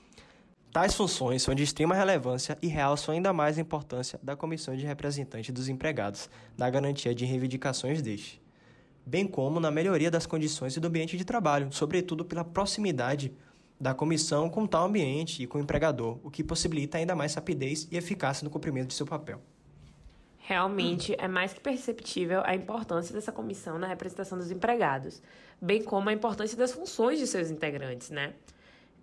[0.71, 4.85] Tais funções são de extrema relevância e realçam ainda mais a importância da comissão de
[4.85, 8.41] representantes dos empregados na garantia de reivindicações deste,
[9.05, 13.33] bem como na melhoria das condições e do ambiente de trabalho, sobretudo pela proximidade
[13.77, 17.85] da comissão com tal ambiente e com o empregador, o que possibilita ainda mais rapidez
[17.91, 19.41] e eficácia no cumprimento de seu papel.
[20.47, 25.21] Realmente é mais que perceptível a importância dessa comissão na representação dos empregados,
[25.61, 28.33] bem como a importância das funções de seus integrantes, né?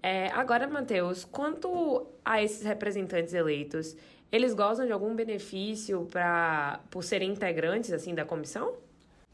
[0.02, 3.94] É, agora, Matheus, quanto a esses representantes eleitos,
[4.32, 8.76] eles gozam de algum benefício pra, por serem integrantes assim da comissão?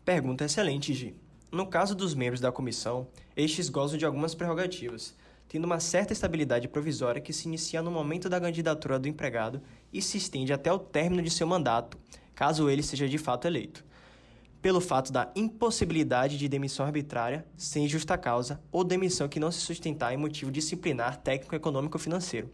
[0.04, 1.14] Pergunta excelente, Gi.
[1.52, 5.16] No caso dos membros da comissão, estes gozam de algumas prerrogativas,
[5.50, 9.60] tendo uma certa estabilidade provisória que se inicia no momento da candidatura do empregado
[9.92, 11.98] e se estende até o término de seu mandato,
[12.36, 13.84] caso ele seja de fato eleito
[14.62, 19.58] pelo fato da impossibilidade de demissão arbitrária sem justa causa ou demissão que não se
[19.58, 22.50] sustentar em motivo disciplinar técnico econômico financeiro.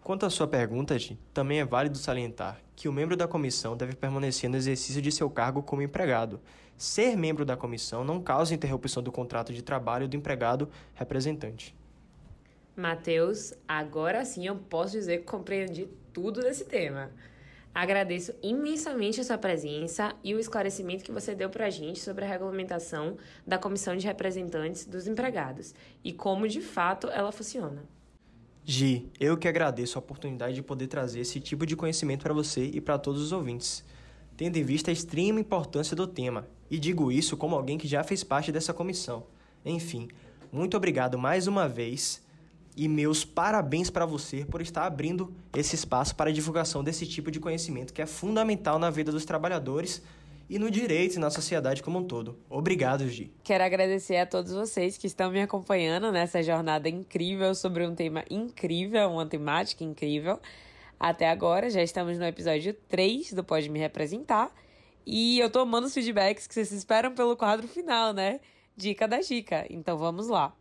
[0.00, 0.96] Quanto à sua pergunta,
[1.34, 5.28] também é válido salientar que o membro da comissão deve permanecer no exercício de seu
[5.28, 6.40] cargo como empregado.
[6.76, 11.76] Ser membro da comissão não causa interrupção do contrato de trabalho do empregado representante.
[12.78, 17.10] Matheus, agora sim eu posso dizer que compreendi tudo desse tema.
[17.74, 22.24] Agradeço imensamente a sua presença e o esclarecimento que você deu para a gente sobre
[22.24, 27.82] a regulamentação da Comissão de Representantes dos Empregados e como de fato ela funciona.
[28.64, 32.64] Gi, eu que agradeço a oportunidade de poder trazer esse tipo de conhecimento para você
[32.64, 33.84] e para todos os ouvintes,
[34.36, 38.04] tendo em vista a extrema importância do tema, e digo isso como alguém que já
[38.04, 39.26] fez parte dessa comissão.
[39.64, 40.08] Enfim,
[40.52, 42.27] muito obrigado mais uma vez
[42.78, 47.28] e meus parabéns para você por estar abrindo esse espaço para a divulgação desse tipo
[47.28, 50.00] de conhecimento que é fundamental na vida dos trabalhadores
[50.48, 52.38] e no direito e na sociedade como um todo.
[52.48, 53.32] Obrigado, Gi.
[53.42, 58.24] Quero agradecer a todos vocês que estão me acompanhando nessa jornada incrível sobre um tema
[58.30, 60.38] incrível, uma temática incrível.
[61.00, 64.52] Até agora, já estamos no episódio 3 do Pode Me Representar.
[65.04, 68.40] E eu tô amando os feedbacks que vocês esperam pelo quadro final, né?
[68.76, 69.66] Dica da dica.
[69.68, 70.54] Então vamos lá.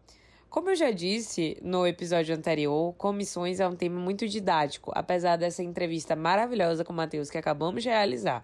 [0.57, 5.61] Como eu já disse no episódio anterior, comissões é um tema muito didático, apesar dessa
[5.61, 8.43] entrevista maravilhosa com o Matheus que acabamos de realizar.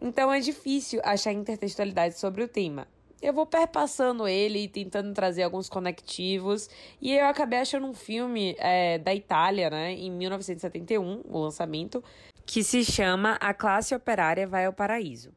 [0.00, 2.86] Então é difícil achar intertextualidade sobre o tema.
[3.20, 6.70] Eu vou perpassando ele e tentando trazer alguns conectivos.
[7.02, 12.00] E eu acabei achando um filme é, da Itália, né, em 1971, o lançamento,
[12.46, 15.32] que se chama A Classe Operária Vai ao Paraíso.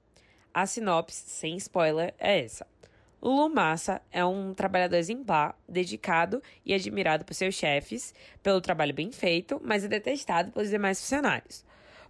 [0.54, 2.68] A sinopse, sem spoiler, é essa.
[3.22, 9.12] Lulu Massa é um trabalhador exemplar, dedicado e admirado por seus chefes pelo trabalho bem
[9.12, 11.66] feito, mas é detestado pelos demais funcionários.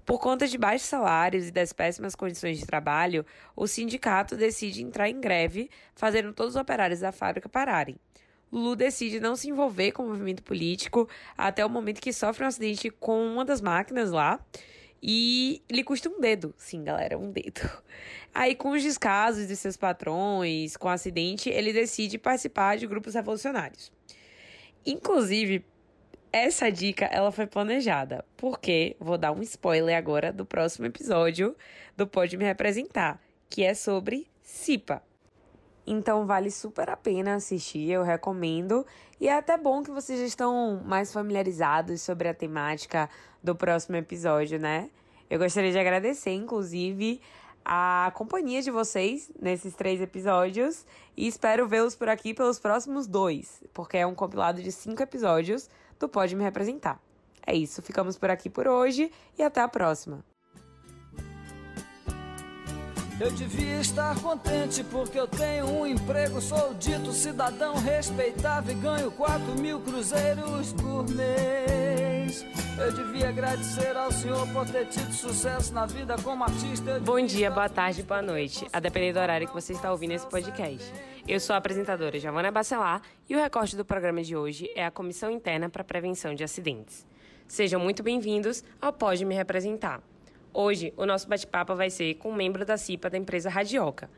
[0.06, 5.10] Por conta de baixos salários e das péssimas condições de trabalho, o sindicato decide entrar
[5.10, 7.98] em greve, fazendo todos os operários da fábrica pararem.
[8.52, 12.48] Lulu decide não se envolver com o movimento político até o momento que sofre um
[12.48, 14.40] acidente com uma das máquinas lá
[15.02, 16.54] e lhe custa um dedo.
[16.58, 17.62] Sim, galera, um dedo.
[18.34, 23.14] Aí, com os descasos de seus patrões, com o acidente, ele decide participar de grupos
[23.14, 23.92] revolucionários.
[24.86, 25.66] Inclusive,
[26.32, 31.56] essa dica ela foi planejada, porque vou dar um spoiler agora do próximo episódio
[31.96, 35.07] do Pode Me Representar, que é sobre CIPA.
[35.90, 38.86] Então vale super a pena assistir, eu recomendo.
[39.22, 43.10] E é até bom que vocês já estão mais familiarizados sobre a temática
[43.42, 44.90] do próximo episódio, né?
[45.30, 47.22] Eu gostaria de agradecer, inclusive,
[47.64, 53.64] a companhia de vocês nesses três episódios e espero vê-los por aqui pelos próximos dois,
[53.74, 57.02] porque é um compilado de cinco episódios do Pode Me Representar.
[57.46, 60.24] É isso, ficamos por aqui por hoje e até a próxima.
[63.20, 69.12] Eu devia estar contente porque eu tenho um emprego, sou dito cidadão respeitável e ganho
[69.12, 72.46] 4 mil cruzeiros por mês.
[72.78, 77.00] Eu devia agradecer ao senhor por ter tido sucesso na vida como artista.
[77.00, 80.28] Bom dia, boa tarde, boa noite, a depender do horário que você está ouvindo esse
[80.28, 80.94] podcast.
[81.28, 84.92] Eu sou a apresentadora Giovana Bacelar e o recorte do programa de hoje é a
[84.92, 87.04] Comissão Interna para a Prevenção de Acidentes.
[87.48, 90.04] Sejam muito bem-vindos ao Pode Me Representar.
[90.54, 94.10] Hoje, o nosso bate-papo vai ser com um membro da CIPA da empresa Radioca.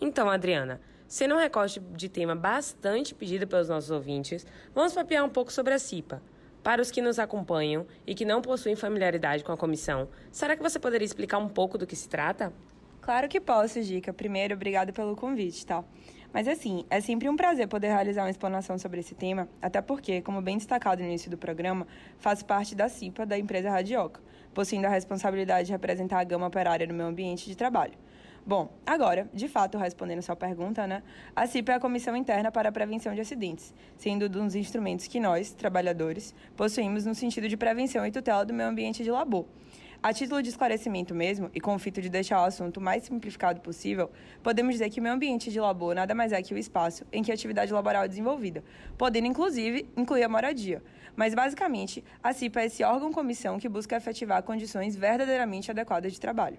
[0.00, 5.28] Então, Adriana, sendo um recorte de tema bastante pedido pelos nossos ouvintes, vamos papear um
[5.28, 6.22] pouco sobre a CIPA.
[6.62, 10.62] Para os que nos acompanham e que não possuem familiaridade com a comissão, será que
[10.62, 12.52] você poderia explicar um pouco do que se trata?
[13.00, 14.12] Claro que posso, Gica.
[14.12, 15.82] Primeiro, obrigado pelo convite, tá?
[16.32, 20.20] Mas assim, é sempre um prazer poder realizar uma explanação sobre esse tema, até porque,
[20.20, 21.86] como bem destacado no início do programa,
[22.18, 24.20] faço parte da CIPA da empresa Radioca,
[24.54, 27.94] possuindo a responsabilidade de representar a gama operária no meu ambiente de trabalho.
[28.46, 31.02] Bom, agora, de fato, respondendo sua pergunta, né?
[31.36, 35.06] A CIPA é a Comissão Interna para a Prevenção de Acidentes, sendo um dos instrumentos
[35.06, 39.44] que nós, trabalhadores, possuímos no sentido de prevenção e tutela do meio ambiente de labor.
[40.00, 43.60] A título de esclarecimento mesmo, e com o fito de deixar o assunto mais simplificado
[43.60, 44.08] possível,
[44.44, 47.20] podemos dizer que o meio ambiente de labor nada mais é que o espaço em
[47.20, 48.62] que a atividade laboral é desenvolvida,
[48.96, 50.80] podendo inclusive incluir a moradia.
[51.18, 56.56] Mas basicamente, a CIPA é esse órgão-comissão que busca efetivar condições verdadeiramente adequadas de trabalho.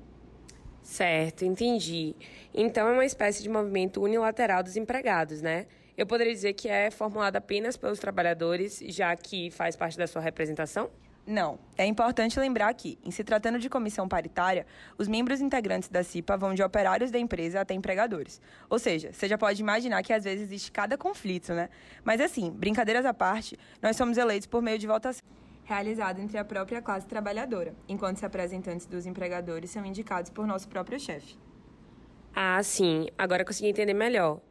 [0.84, 2.14] Certo, entendi.
[2.54, 5.66] Então é uma espécie de movimento unilateral dos empregados, né?
[5.98, 10.22] Eu poderia dizer que é formulado apenas pelos trabalhadores, já que faz parte da sua
[10.22, 10.90] representação?
[11.30, 11.60] Não.
[11.78, 14.66] É importante lembrar que, em se tratando de comissão paritária,
[14.98, 18.42] os membros integrantes da CIPA vão de operários da empresa até empregadores.
[18.68, 21.70] Ou seja, você já pode imaginar que às vezes existe cada conflito, né?
[22.04, 25.22] Mas assim, brincadeiras à parte, nós somos eleitos por meio de votação
[25.66, 30.68] realizada entre a própria classe trabalhadora, enquanto os representantes dos empregadores são indicados por nosso
[30.68, 31.38] próprio chefe.
[32.36, 33.08] Ah, sim.
[33.16, 34.42] Agora consegui entender melhor.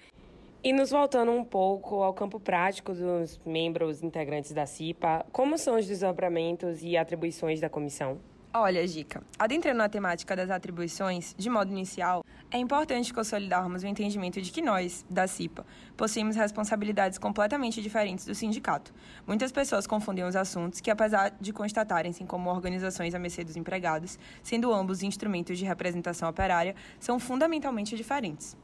[0.62, 5.77] E nos voltando um pouco ao campo prático dos membros integrantes da CIPA, como são
[5.79, 8.18] os desdobramentos e atribuições da comissão?
[8.53, 14.42] Olha, Gica, adentrando na temática das atribuições, de modo inicial, é importante consolidarmos o entendimento
[14.42, 15.64] de que nós, da CIPA,
[15.97, 18.92] possuímos responsabilidades completamente diferentes do sindicato.
[19.29, 24.18] Muitas pessoas confundem os assuntos que, apesar de constatarem-se como organizações a mercê dos empregados,
[24.42, 28.57] sendo ambos instrumentos de representação operária, são fundamentalmente diferentes.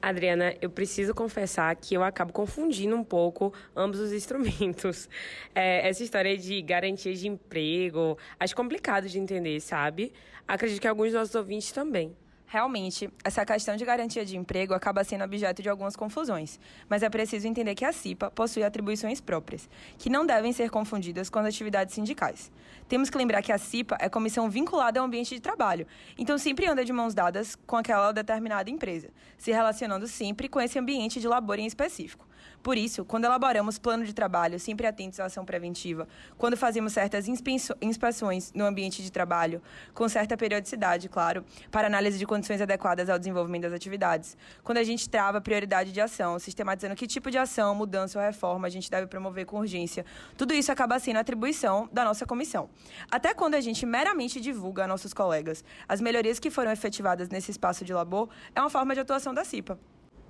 [0.00, 5.08] Adriana, eu preciso confessar que eu acabo confundindo um pouco ambos os instrumentos.
[5.54, 10.12] É, essa história de garantia de emprego, acho complicado de entender, sabe?
[10.46, 12.16] Acredito que alguns dos nossos ouvintes também.
[12.50, 16.58] Realmente, essa questão de garantia de emprego acaba sendo objeto de algumas confusões,
[16.88, 21.28] mas é preciso entender que a CIPA possui atribuições próprias, que não devem ser confundidas
[21.28, 22.50] com as atividades sindicais.
[22.88, 26.66] Temos que lembrar que a CIPA é comissão vinculada ao ambiente de trabalho, então sempre
[26.66, 31.28] anda de mãos dadas com aquela determinada empresa, se relacionando sempre com esse ambiente de
[31.28, 32.27] labor em específico.
[32.62, 37.26] Por isso, quando elaboramos plano de trabalho, sempre atentos à ação preventiva, quando fazemos certas
[37.28, 39.62] inspeções no ambiente de trabalho,
[39.94, 44.84] com certa periodicidade, claro, para análise de condições adequadas ao desenvolvimento das atividades, quando a
[44.84, 48.90] gente trava prioridade de ação, sistematizando que tipo de ação, mudança ou reforma a gente
[48.90, 50.04] deve promover com urgência,
[50.36, 52.68] tudo isso acaba sendo atribuição da nossa comissão.
[53.10, 57.50] Até quando a gente meramente divulga a nossos colegas as melhorias que foram efetivadas nesse
[57.50, 59.78] espaço de labor, é uma forma de atuação da CIPA.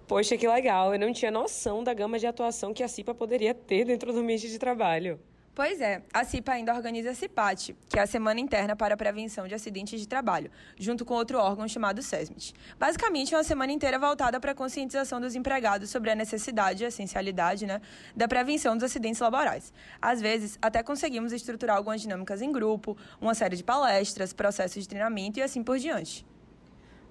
[0.08, 0.94] Poxa, que legal!
[0.94, 4.20] Eu não tinha noção da gama de atuação que a CIPA poderia ter dentro do
[4.20, 5.20] ambiente de trabalho.
[5.54, 8.96] Pois é, a CIPA ainda organiza a CIPAT, que é a Semana Interna para a
[8.96, 12.54] Prevenção de Acidentes de Trabalho, junto com outro órgão chamado SESMIT.
[12.78, 16.86] Basicamente, é uma semana inteira voltada para a conscientização dos empregados sobre a necessidade e
[16.86, 17.78] a essencialidade né,
[18.16, 19.74] da prevenção dos acidentes laborais.
[20.00, 24.88] Às vezes, até conseguimos estruturar algumas dinâmicas em grupo, uma série de palestras, processos de
[24.88, 26.24] treinamento e assim por diante.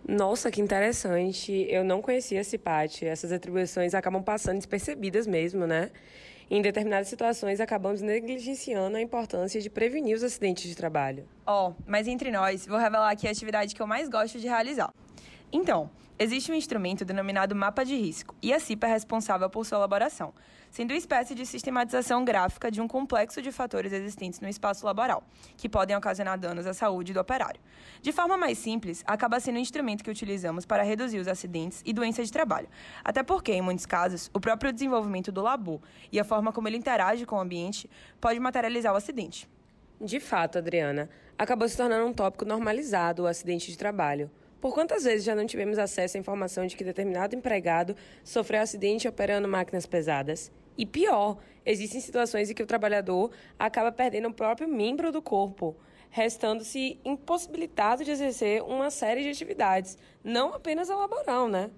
[0.05, 1.65] Nossa, que interessante.
[1.69, 3.05] Eu não conhecia a CIPAT.
[3.05, 5.91] Essas atribuições acabam passando despercebidas mesmo, né?
[6.49, 11.27] Em determinadas situações, acabamos negligenciando a importância de prevenir os acidentes de trabalho.
[11.45, 14.47] Ó, oh, mas entre nós, vou revelar aqui a atividade que eu mais gosto de
[14.47, 14.93] realizar.
[15.51, 19.77] Então, existe um instrumento denominado mapa de risco, e a CIPA é responsável por sua
[19.77, 20.33] elaboração,
[20.71, 25.23] sendo uma espécie de sistematização gráfica de um complexo de fatores existentes no espaço laboral,
[25.57, 27.59] que podem ocasionar danos à saúde do operário.
[28.01, 31.93] De forma mais simples, acaba sendo um instrumento que utilizamos para reduzir os acidentes e
[31.93, 32.67] doenças de trabalho,
[33.03, 35.79] até porque, em muitos casos, o próprio desenvolvimento do labor
[36.11, 37.89] e a forma como ele interage com o ambiente
[38.19, 39.49] pode materializar o acidente.
[39.99, 44.29] De fato, Adriana, acabou se tornando um tópico normalizado o acidente de trabalho.
[44.67, 49.07] Por quantas vezes já não tivemos acesso à informação de que determinado empregado sofreu acidente
[49.07, 50.51] operando máquinas pesadas?
[50.77, 55.73] E pior, existem situações em que o trabalhador acaba perdendo o próprio membro do corpo,
[56.09, 61.71] restando-se impossibilitado de exercer uma série de atividades, não apenas a laboral, né?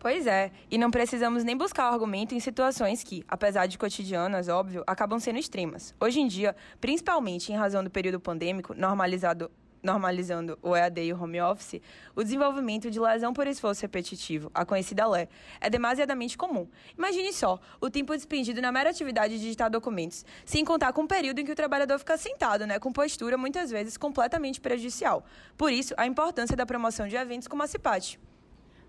[0.00, 4.82] Pois é, e não precisamos nem buscar argumento em situações que, apesar de cotidianas, óbvio,
[4.84, 5.94] acabam sendo extremas.
[6.00, 9.48] Hoje em dia, principalmente em razão do período pandêmico, normalizado
[9.82, 11.80] normalizando o EAD e o home office,
[12.14, 15.28] o desenvolvimento de lesão por esforço repetitivo, a conhecida LE,
[15.60, 16.68] é demasiadamente comum.
[16.96, 21.08] Imagine só o tempo despendido na mera atividade de digitar documentos, sem contar com o
[21.08, 25.24] período em que o trabalhador fica sentado, né, com postura muitas vezes completamente prejudicial.
[25.56, 28.18] Por isso, a importância da promoção de eventos como a CIPAT.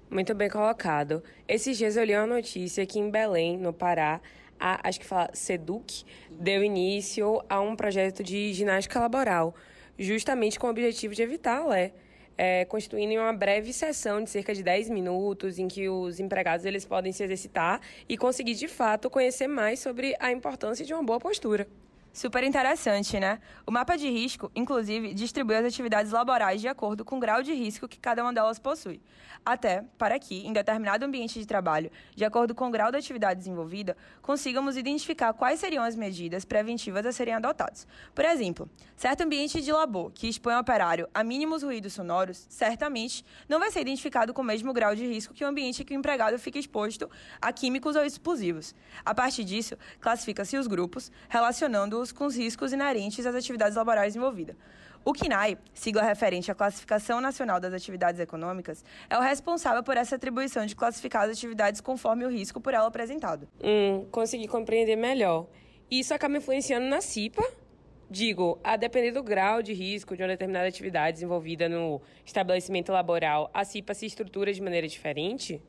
[0.10, 1.24] Muito bem colocado.
[1.48, 4.20] Esses dias eu li uma notícia que em Belém, no Pará,
[4.60, 9.56] a, acho que fala SEDUC, deu início a um projeto de ginástica laboral
[10.04, 11.94] justamente com o objetivo de evitar lé.
[12.38, 16.86] É, constituindo uma breve sessão de cerca de 10 minutos em que os empregados eles
[16.86, 17.80] podem se exercitar
[18.10, 21.68] e conseguir de fato conhecer mais sobre a importância de uma boa postura.
[22.14, 23.40] Super interessante, né?
[23.66, 27.54] O mapa de risco, inclusive, distribui as atividades laborais de acordo com o grau de
[27.54, 29.02] risco que cada uma delas possui.
[29.46, 33.40] Até para que, em determinado ambiente de trabalho, de acordo com o grau da atividade
[33.40, 37.88] desenvolvida, consigamos identificar quais seriam as medidas preventivas a serem adotadas.
[38.14, 43.26] Por exemplo, certo ambiente de labor que expõe o operário a mínimos ruídos sonoros, certamente
[43.48, 45.96] não vai ser identificado com o mesmo grau de risco que o ambiente em que
[45.96, 47.10] o empregado fica exposto
[47.42, 48.76] a químicos ou explosivos.
[49.06, 54.56] A partir disso, classifica-se os grupos, relacionando com os riscos inerentes às atividades laborais envolvidas.
[55.04, 60.16] O CNAE, sigla referente à Classificação Nacional das Atividades Econômicas, é o responsável por essa
[60.16, 63.48] atribuição de classificar as atividades conforme o risco por ela apresentado.
[63.62, 65.48] Hum, consegui compreender melhor.
[65.90, 67.44] Isso acaba influenciando na CIPA?
[68.12, 73.50] Digo, a depender do grau de risco de uma determinada atividade desenvolvida no estabelecimento laboral,
[73.54, 75.62] a CIPA se estrutura de maneira diferente?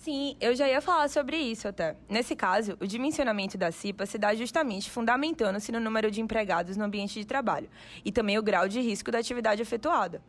[0.00, 1.94] Sim, eu já ia falar sobre isso até.
[2.08, 6.84] Nesse caso, o dimensionamento da CIPA se dá justamente fundamentando-se no número de empregados no
[6.84, 7.68] ambiente de trabalho
[8.02, 10.22] e também o grau de risco da atividade efetuada.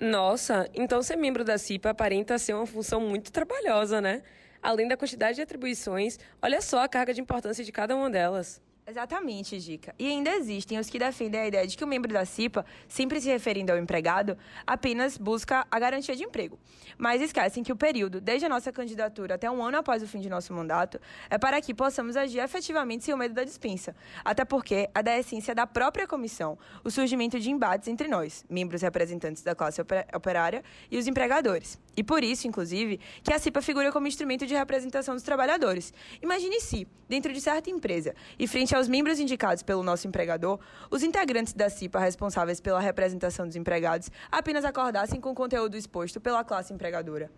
[0.00, 4.22] Nossa, então ser membro da CIPA aparenta ser uma função muito trabalhosa, né?
[4.62, 8.62] Além da quantidade de atribuições, olha só a carga de importância de cada uma delas.
[8.88, 9.92] Exatamente, Dica.
[9.98, 13.20] E ainda existem os que defendem a ideia de que o membro da CIPA, sempre
[13.20, 16.56] se referindo ao empregado, apenas busca a garantia de emprego.
[16.96, 20.20] Mas esquecem que o período, desde a nossa candidatura até um ano após o fim
[20.20, 23.92] de nosso mandato, é para que possamos agir efetivamente sem o medo da dispensa.
[24.24, 28.82] Até porque é da essência da própria comissão o surgimento de embates entre nós, membros
[28.82, 29.80] representantes da classe
[30.14, 31.76] operária, e os empregadores.
[31.96, 35.92] E por isso, inclusive, que a CIPA figura como instrumento de representação dos trabalhadores.
[36.22, 40.60] Imagine se, dentro de certa empresa, e frente aos membros indicados pelo nosso empregador,
[40.90, 46.20] os integrantes da CIPA responsáveis pela representação dos empregados apenas acordassem com o conteúdo exposto
[46.20, 47.30] pela classe empregadora.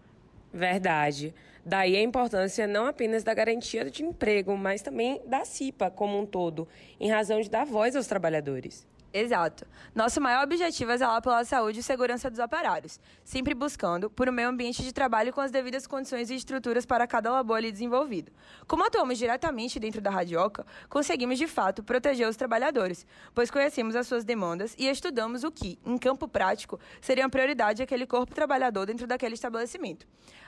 [0.52, 1.34] Verdade.
[1.64, 6.26] Daí a importância não apenas da garantia de emprego, mas também da CIPA como um
[6.26, 6.66] todo,
[6.98, 8.86] em razão de dar voz aos trabalhadores.
[9.12, 9.66] Exato.
[9.94, 14.32] Nosso maior objetivo é zelar pela saúde e segurança dos operários, sempre buscando por um
[14.32, 18.30] meio ambiente de trabalho com as devidas condições e estruturas para cada labor ali desenvolvido.
[18.66, 24.06] Como atuamos diretamente dentro da Radioca, conseguimos de fato proteger os trabalhadores, pois conhecemos as
[24.06, 28.84] suas demandas e estudamos o que, em campo prático, seria uma prioridade aquele corpo trabalhador
[28.84, 30.06] dentro daquele estabelecimento.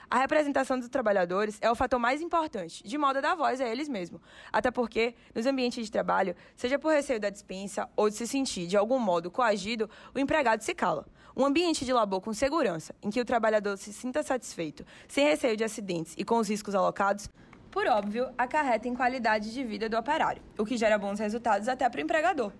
[0.09, 3.67] A representação dos trabalhadores é o fator mais importante, de modo a dar voz a
[3.67, 4.21] eles mesmos.
[4.51, 8.67] Até porque, nos ambientes de trabalho, seja por receio da dispensa ou de se sentir,
[8.67, 11.05] de algum modo, coagido, o empregado se cala.
[11.35, 15.55] Um ambiente de labor com segurança, em que o trabalhador se sinta satisfeito, sem receio
[15.55, 17.29] de acidentes e com os riscos alocados,
[17.71, 21.89] por óbvio, acarreta em qualidade de vida do operário, o que gera bons resultados até
[21.89, 22.51] para o empregador.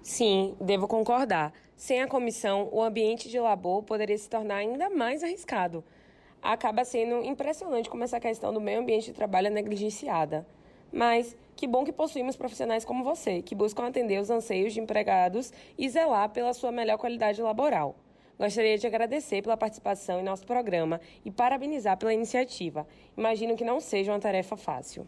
[0.00, 1.52] Sim, devo concordar.
[1.76, 5.84] Sem a comissão, o ambiente de labor poderia se tornar ainda mais arriscado.
[6.42, 10.46] Acaba sendo impressionante como essa questão do meio ambiente de trabalho é negligenciada.
[10.92, 15.52] Mas que bom que possuímos profissionais como você, que buscam atender os anseios de empregados
[15.76, 17.96] e zelar pela sua melhor qualidade laboral.
[18.38, 22.86] Gostaria de agradecer pela participação em nosso programa e parabenizar pela iniciativa.
[23.16, 25.06] Imagino que não seja uma tarefa fácil.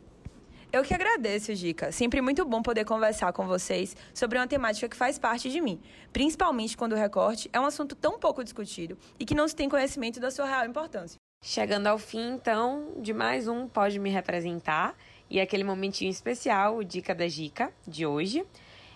[0.70, 1.90] Eu que agradeço, Dica.
[1.92, 5.80] Sempre muito bom poder conversar com vocês sobre uma temática que faz parte de mim,
[6.12, 9.68] principalmente quando o recorte é um assunto tão pouco discutido e que não se tem
[9.68, 11.17] conhecimento da sua real importância.
[11.40, 14.96] Chegando ao fim, então, de mais um Pode Me Representar
[15.30, 18.44] e aquele momentinho especial, o Dica da Dica de hoje.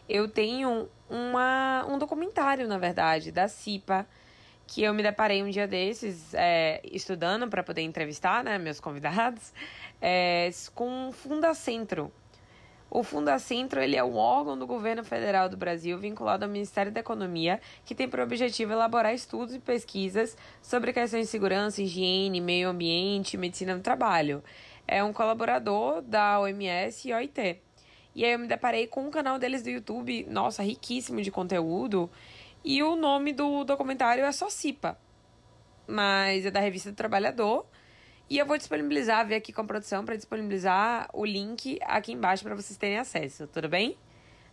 [0.08, 4.04] Eu tenho uma, um documentário, na verdade, da CIPA,
[4.66, 9.52] que eu me deparei um dia desses, é, estudando para poder entrevistar né, meus convidados,
[10.00, 12.12] é, com Fundacentro.
[12.94, 17.00] O Fundacentro ele é um órgão do governo federal do Brasil vinculado ao Ministério da
[17.00, 22.68] Economia que tem por objetivo elaborar estudos e pesquisas sobre questões de segurança, higiene, meio
[22.68, 24.44] ambiente e medicina do trabalho.
[24.86, 27.62] É um colaborador da OMS e OIT.
[28.14, 32.10] E aí eu me deparei com um canal deles do YouTube, nossa, riquíssimo de conteúdo,
[32.62, 34.98] e o nome do documentário é só Cipa,
[35.86, 37.64] mas é da revista do Trabalhador.
[38.32, 42.42] E eu vou disponibilizar, ver aqui com a produção para disponibilizar o link aqui embaixo
[42.42, 43.94] para vocês terem acesso, tudo bem?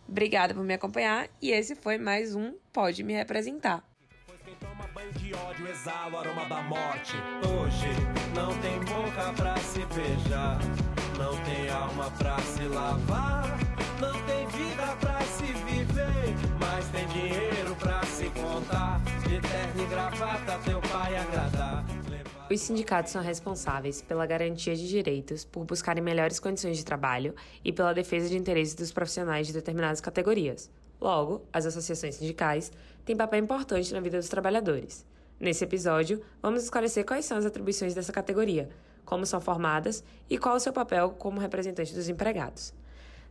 [0.06, 3.82] Obrigada por me acompanhar e esse foi mais um Pode Me Representar.
[4.26, 7.16] Pois quem toma banho de ódio exala o aroma da morte.
[7.38, 7.88] Hoje
[8.34, 10.58] não tem boca pra se beijar,
[11.16, 13.58] não tem alma pra se lavar,
[13.98, 19.00] não tem vida pra se viver, mas tem dinheiro pra se contar.
[19.26, 21.89] De terno e gravata, teu pai agradar.
[22.52, 27.32] Os sindicatos são responsáveis pela garantia de direitos, por buscarem melhores condições de trabalho
[27.64, 30.68] e pela defesa de interesses dos profissionais de determinadas categorias.
[31.00, 32.72] Logo, as associações sindicais
[33.04, 35.06] têm papel importante na vida dos trabalhadores.
[35.38, 38.68] Nesse episódio, vamos esclarecer quais são as atribuições dessa categoria,
[39.04, 42.74] como são formadas e qual o seu papel como representante dos empregados.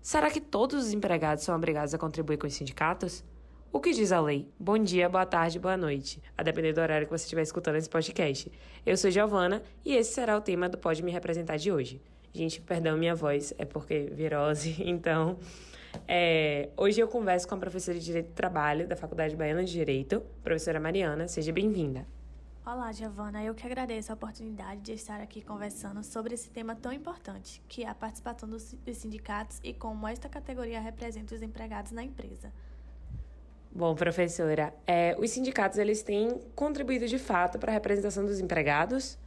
[0.01, 3.21] Será que todos os empregados são obrigados a contribuir com os sindicatos?
[3.71, 4.51] O que diz a lei?
[4.59, 7.87] Bom dia, boa tarde, boa noite, a depender do horário que você estiver escutando esse
[7.87, 8.51] podcast.
[8.83, 12.01] Eu sou Giovana e esse será o tema do Pode Me Representar de hoje.
[12.33, 15.37] Gente, perdão minha voz, é porque virose, então.
[16.07, 19.71] é, hoje eu converso com a professora de Direito do Trabalho da Faculdade Baiana de
[19.71, 21.27] Direito, professora Mariana.
[21.27, 22.07] Seja bem-vinda.
[22.65, 23.43] Olá, Giovana.
[23.43, 27.83] Eu que agradeço a oportunidade de estar aqui conversando sobre esse tema tão importante, que
[27.83, 32.51] é a participação dos dos sindicatos e como esta categoria representa os empregados na empresa.
[33.71, 39.17] Bom, professora, é, os sindicatos eles têm contribuído de fato para a representação dos empregados?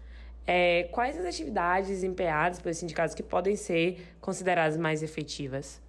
[0.45, 5.81] É, quais as atividades desempenhadas pelos sindicatos que podem ser consideradas mais efetivas?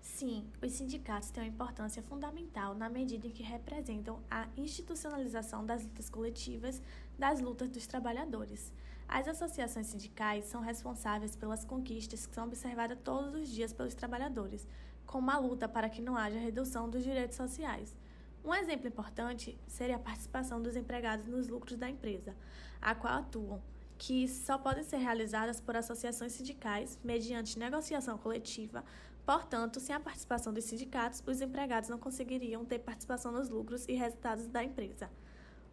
[0.00, 5.82] Sim, os sindicatos têm uma importância fundamental na medida em que representam a institucionalização das
[5.82, 6.80] lutas coletivas,
[7.18, 8.72] das lutas dos trabalhadores.
[9.08, 14.66] As associações sindicais são responsáveis pelas conquistas que são observadas todos os dias pelos trabalhadores,
[15.06, 17.96] como a luta para que não haja redução dos direitos sociais.
[18.44, 22.36] Um exemplo importante seria a participação dos empregados nos lucros da empresa,
[22.80, 23.62] a qual atuam,
[23.98, 28.84] que só podem ser realizadas por associações sindicais mediante negociação coletiva.
[29.24, 33.94] Portanto, sem a participação dos sindicatos, os empregados não conseguiriam ter participação nos lucros e
[33.94, 35.10] resultados da empresa.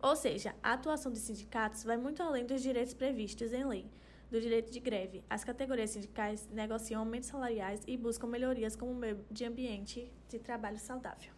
[0.01, 3.86] Ou seja, a atuação dos sindicatos vai muito além dos direitos previstos em lei,
[4.34, 5.23] do direito de greve.
[5.29, 10.79] As categorias sindicais negociam aumentos salariais e buscam melhorias como meio de ambiente de trabalho
[10.79, 11.31] saudável.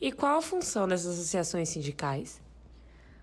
[0.00, 2.40] E qual a função dessas associações sindicais?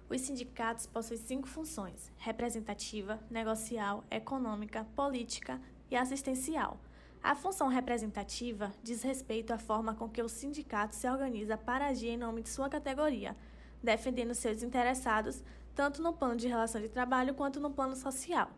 [0.10, 6.78] Os sindicatos possuem cinco funções: representativa, negocial, econômica, política e assistencial.
[7.24, 12.10] A função representativa diz respeito à forma com que o sindicato se organiza para agir
[12.10, 13.34] em nome de sua categoria,
[13.82, 15.42] defendendo seus interessados
[15.78, 18.50] tanto no plano de relação de trabalho quanto no plano social.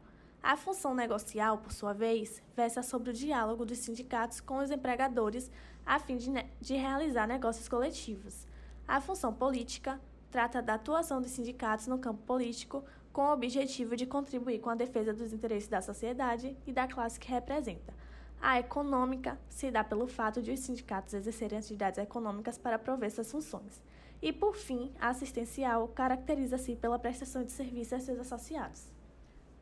[0.42, 5.52] A função negocial, por sua vez, versa sobre o diálogo dos sindicatos com os empregadores
[5.86, 8.48] a fim de, de realizar negócios coletivos.
[8.88, 10.00] A função política
[10.32, 14.76] trata da atuação dos sindicatos no campo político com o objetivo de contribuir com a
[14.76, 17.94] defesa dos interesses da sociedade e da classe que representa.
[18.40, 23.30] A econômica se dá pelo fato de os sindicatos exercerem atividades econômicas para prover suas
[23.30, 23.84] funções.
[24.22, 28.84] E, por fim, a assistencial caracteriza-se pela prestação de serviço a seus associados.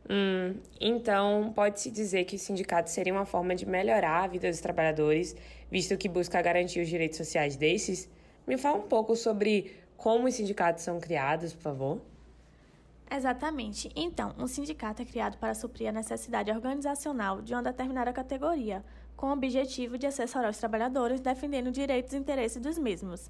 [0.09, 4.61] Hum, então, pode-se dizer que os sindicatos seriam uma forma de melhorar a vida dos
[4.61, 5.35] trabalhadores,
[5.69, 8.09] visto que busca garantir os direitos sociais desses?
[8.47, 12.01] Me fala um pouco sobre como os sindicatos são criados, por favor.
[13.09, 13.89] Exatamente.
[13.95, 18.83] Então, um sindicato é criado para suprir a necessidade organizacional de uma determinada categoria,
[19.15, 23.29] com o objetivo de assessorar os trabalhadores defendendo direitos e interesses dos mesmos.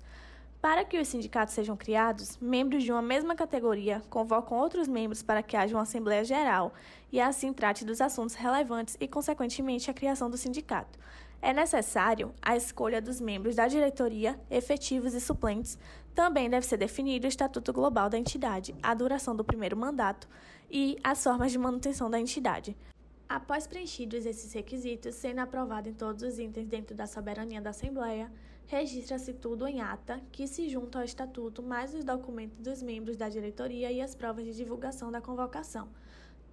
[0.61, 5.43] Para que os sindicatos sejam criados, membros de uma mesma categoria convocam outros membros para
[5.43, 6.73] que haja uma Assembleia Geral
[7.11, 10.97] e assim trate dos assuntos relevantes e, consequentemente, a criação do sindicato.
[11.39, 15.77] É necessário a escolha dos membros da diretoria, efetivos e suplentes.
[16.15, 20.27] Também deve ser definido o estatuto global da entidade, a duração do primeiro mandato
[20.69, 22.75] e as formas de manutenção da entidade.
[23.29, 28.31] Após preenchidos esses requisitos, sendo aprovado em todos os itens dentro da soberania da Assembleia,
[28.67, 33.29] registra-se tudo em ata, que se junta ao estatuto, mais os documentos dos membros da
[33.29, 35.87] diretoria e as provas de divulgação da convocação.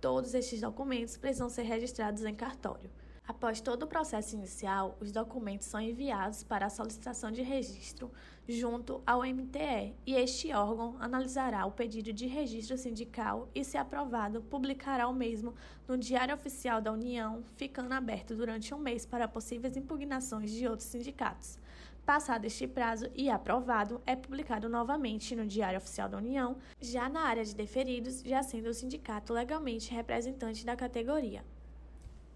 [0.00, 2.90] Todos estes documentos precisam ser registrados em cartório.
[3.26, 8.12] Após todo o processo inicial, os documentos são enviados para a solicitação de registro
[8.46, 14.42] junto ao MTE e este órgão analisará o pedido de registro sindical e, se aprovado,
[14.42, 15.54] publicará o mesmo
[15.88, 20.88] no Diário Oficial da União, ficando aberto durante um mês para possíveis impugnações de outros
[20.90, 21.58] sindicatos.
[22.04, 27.22] Passado este prazo e aprovado, é publicado novamente no Diário Oficial da União, já na
[27.22, 31.42] área de deferidos, já sendo o sindicato legalmente representante da categoria.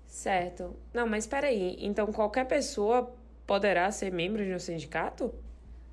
[0.07, 0.75] Certo.
[0.93, 1.77] Não, mas espera aí.
[1.81, 3.15] Então qualquer pessoa
[3.47, 5.35] poderá ser membro de um sindicato?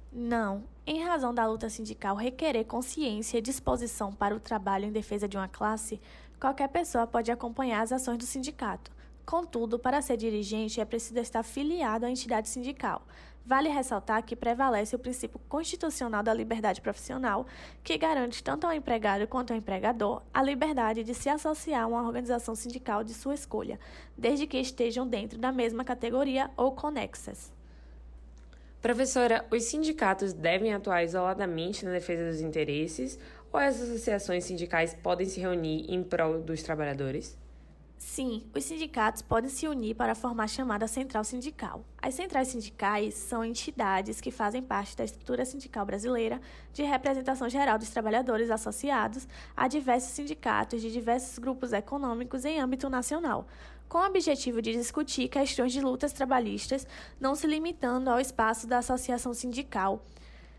[0.10, 0.64] Não.
[0.88, 5.36] Em razão da luta sindical requerer consciência e disposição para o trabalho em defesa de
[5.36, 6.00] uma classe,
[6.40, 8.90] qualquer pessoa pode acompanhar as ações do sindicato.
[9.26, 13.02] Contudo, para ser dirigente é preciso estar filiado à entidade sindical.
[13.46, 17.46] Vale ressaltar que prevalece o princípio constitucional da liberdade profissional,
[17.84, 22.02] que garante tanto ao empregado quanto ao empregador a liberdade de se associar a uma
[22.02, 23.80] organização sindical de sua escolha,
[24.18, 27.54] desde que estejam dentro da mesma categoria ou conexas.
[28.82, 33.20] Professora, os sindicatos devem atuar isoladamente na defesa dos interesses
[33.54, 37.38] ou as associações sindicais podem se reunir em prol dos trabalhadores?
[37.98, 41.84] Sim, os sindicatos podem se unir para formar a chamada central sindical.
[42.02, 46.42] As centrais sindicais são entidades que fazem parte da estrutura sindical brasileira
[46.74, 49.26] de representação geral dos trabalhadores associados
[49.56, 53.48] a diversos sindicatos de diversos grupos econômicos em âmbito nacional,
[53.88, 56.86] com o objetivo de discutir questões de lutas trabalhistas,
[57.20, 60.04] não se limitando ao espaço da associação sindical.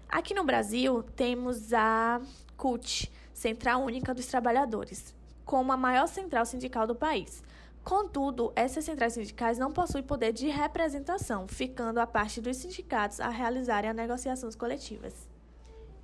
[0.09, 2.21] Aqui no Brasil, temos a
[2.57, 5.15] CUT, Central Única dos Trabalhadores
[5.47, 7.43] como a maior central sindical do país.
[7.85, 13.29] Contudo, essas centrais sindicais não possuem poder de representação, ficando a parte dos sindicatos a
[13.29, 15.29] realizarem as negociações coletivas.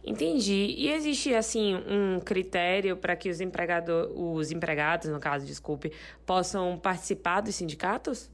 [0.04, 0.74] Entendi.
[0.78, 5.92] E existe, assim, um critério para que os, empregado, os empregados, no caso, desculpe,
[6.24, 8.30] possam participar dos sindicatos?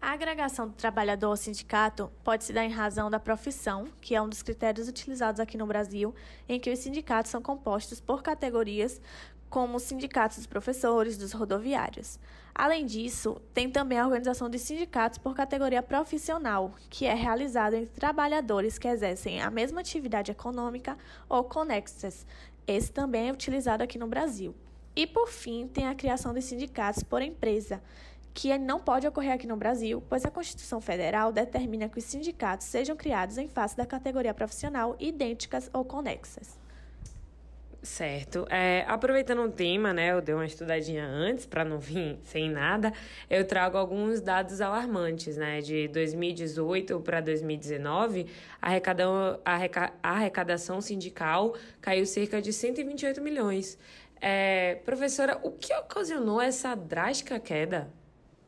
[0.00, 4.22] A agregação do trabalhador ao sindicato pode se dar em razão da profissão, que é
[4.22, 6.14] um dos critérios utilizados aqui no Brasil,
[6.48, 9.00] em que os sindicatos são compostos por categorias,
[9.48, 12.18] como os sindicatos dos professores, dos rodoviários.
[12.54, 17.94] Além disso, tem também a organização de sindicatos por categoria profissional, que é realizada entre
[18.00, 22.26] trabalhadores que exercem a mesma atividade econômica ou conexas.
[22.66, 24.54] Esse também é utilizado aqui no Brasil.
[24.96, 27.80] E, por fim, tem a criação de sindicatos por empresa,
[28.34, 32.66] que não pode ocorrer aqui no Brasil, pois a Constituição Federal determina que os sindicatos
[32.66, 36.58] sejam criados em face da categoria profissional idênticas ou conexas.
[37.80, 38.44] Certo.
[38.50, 42.92] É, aproveitando o tema, né, eu dei uma estudadinha antes para não vir sem nada,
[43.30, 48.26] eu trago alguns dados alarmantes, né, de 2018 para 2019,
[48.60, 49.40] a arrecadação,
[50.02, 53.78] a arrecadação sindical caiu cerca de 128 milhões.
[54.20, 57.88] É, professora, o que ocasionou essa drástica queda?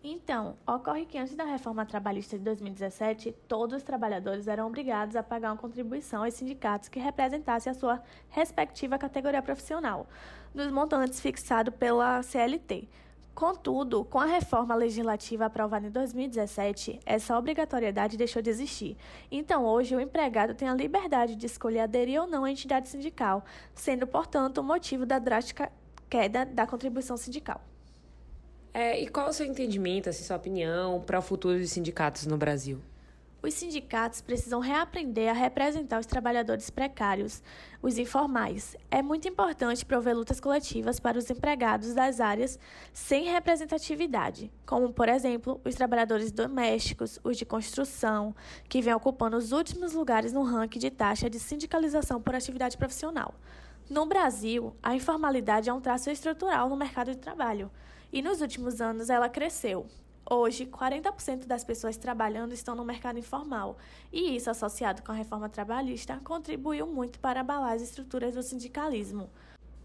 [0.02, 5.22] Então, ocorre que antes da reforma trabalhista de 2017, todos os trabalhadores eram obrigados a
[5.22, 10.08] pagar uma contribuição aos sindicatos que representassem a sua respectiva categoria profissional,
[10.54, 12.88] nos montantes fixados pela CLT.
[13.34, 18.96] Contudo, com a reforma legislativa aprovada em 2017, essa obrigatoriedade deixou de existir.
[19.30, 23.44] Então, hoje, o empregado tem a liberdade de escolher aderir ou não à entidade sindical,
[23.74, 25.70] sendo, portanto, o motivo da drástica
[26.08, 27.60] queda da contribuição sindical.
[28.72, 32.36] É, e qual o seu entendimento, assim, sua opinião para o futuro dos sindicatos no
[32.36, 32.80] Brasil?
[33.42, 37.42] Os sindicatos precisam reaprender a representar os trabalhadores precários,
[37.82, 38.76] os informais.
[38.90, 42.58] É muito importante prover lutas coletivas para os empregados das áreas
[42.92, 48.36] sem representatividade, como, por exemplo, os trabalhadores domésticos, os de construção,
[48.68, 53.34] que vêm ocupando os últimos lugares no ranking de taxa de sindicalização por atividade profissional.
[53.88, 57.70] No Brasil, a informalidade é um traço estrutural no mercado de trabalho
[58.12, 59.86] e nos últimos anos ela cresceu.
[60.28, 63.76] Hoje, 40% das pessoas trabalhando estão no mercado informal,
[64.12, 69.28] e isso, associado com a reforma trabalhista, contribuiu muito para abalar as estruturas do sindicalismo.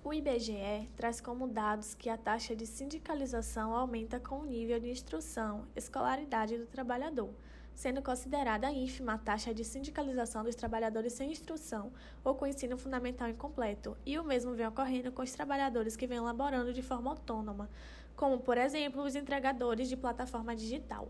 [0.03, 4.91] O IBGE traz como dados que a taxa de sindicalização aumenta com o nível de
[4.91, 7.34] instrução, escolaridade do trabalhador,
[7.73, 11.91] sendo considerada ínfima a taxa de sindicalização dos trabalhadores sem instrução
[12.23, 16.19] ou com ensino fundamental incompleto, e o mesmo vem ocorrendo com os trabalhadores que vêm
[16.19, 17.67] laborando de forma autônoma,
[18.16, 21.09] como, por exemplo, os entregadores de plataforma digital.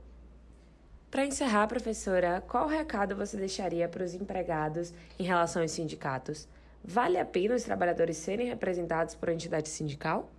[1.09, 6.47] Para encerrar, professora, qual recado você deixaria para os empregados em relação aos sindicatos?
[6.83, 10.29] Vale a pena os trabalhadores serem representados por entidade sindical?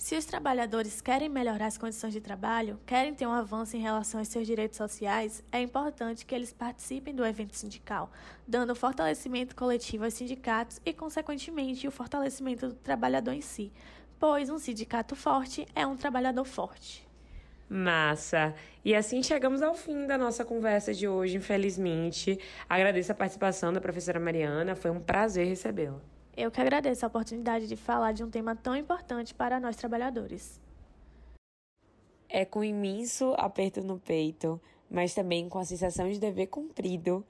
[0.00, 4.18] Se os trabalhadores querem melhorar as condições de trabalho, querem ter um avanço em relação
[4.18, 8.10] aos seus direitos sociais, é importante que eles participem do evento sindical,
[8.48, 13.70] dando fortalecimento coletivo aos sindicatos e, consequentemente, o fortalecimento do trabalhador em si,
[14.20, 17.08] pois um sindicato forte é um trabalhador forte.
[17.68, 18.54] Massa!
[18.84, 22.38] E assim chegamos ao fim da nossa conversa de hoje, infelizmente.
[22.68, 26.00] Agradeço a participação da professora Mariana, foi um prazer recebê-la.
[26.36, 30.60] Eu que agradeço a oportunidade de falar de um tema tão importante para nós trabalhadores.
[32.28, 34.60] É com imenso aperto no peito,
[34.90, 37.24] mas também com a sensação de dever cumprido,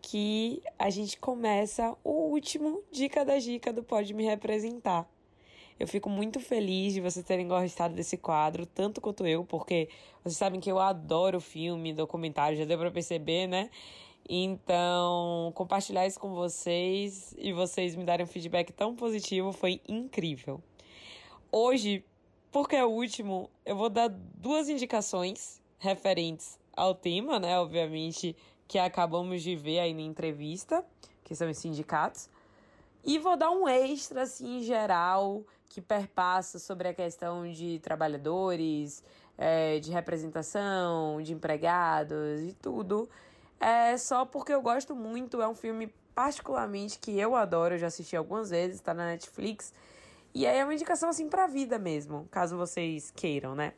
[0.00, 5.08] que a gente começa o último Dica da Dica do Pode Me Representar.
[5.78, 9.88] Eu fico muito feliz de vocês terem gostado desse quadro, tanto quanto eu, porque
[10.24, 13.70] vocês sabem que eu adoro filme, documentário, já deu para perceber, né?
[14.28, 20.60] Então, compartilhar isso com vocês e vocês me darem um feedback tão positivo foi incrível.
[21.50, 22.04] Hoje,
[22.50, 27.58] porque é o último, eu vou dar duas indicações referentes ao tema, né?
[27.58, 30.84] Obviamente, que acabamos de ver aí na entrevista,
[31.24, 32.28] que são os sindicatos.
[33.04, 39.02] E vou dar um extra, assim, em geral, que perpassa sobre a questão de trabalhadores,
[39.36, 43.08] é, de representação, de empregados e tudo.
[43.60, 47.86] É só porque eu gosto muito, é um filme particularmente que eu adoro, eu já
[47.86, 49.72] assisti algumas vezes, tá na Netflix.
[50.34, 53.72] E aí é uma indicação assim pra vida mesmo, caso vocês queiram, né?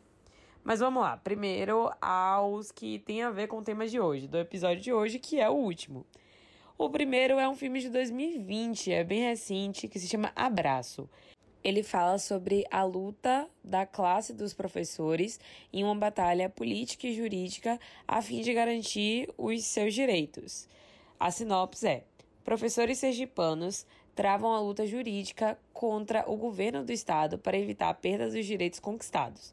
[0.63, 4.37] Mas vamos lá, primeiro aos que tem a ver com o tema de hoje, do
[4.37, 6.05] episódio de hoje, que é o último.
[6.83, 11.07] O primeiro é um filme de 2020, é bem recente, que se chama Abraço
[11.63, 15.39] ele fala sobre a luta da classe dos professores
[15.71, 17.79] em uma batalha política e jurídica
[18.09, 20.67] a fim de garantir os seus direitos.
[21.19, 22.05] A sinopse é:
[22.43, 28.31] professores sergipanos travam a luta jurídica contra o governo do estado para evitar a perda
[28.31, 29.53] dos direitos conquistados.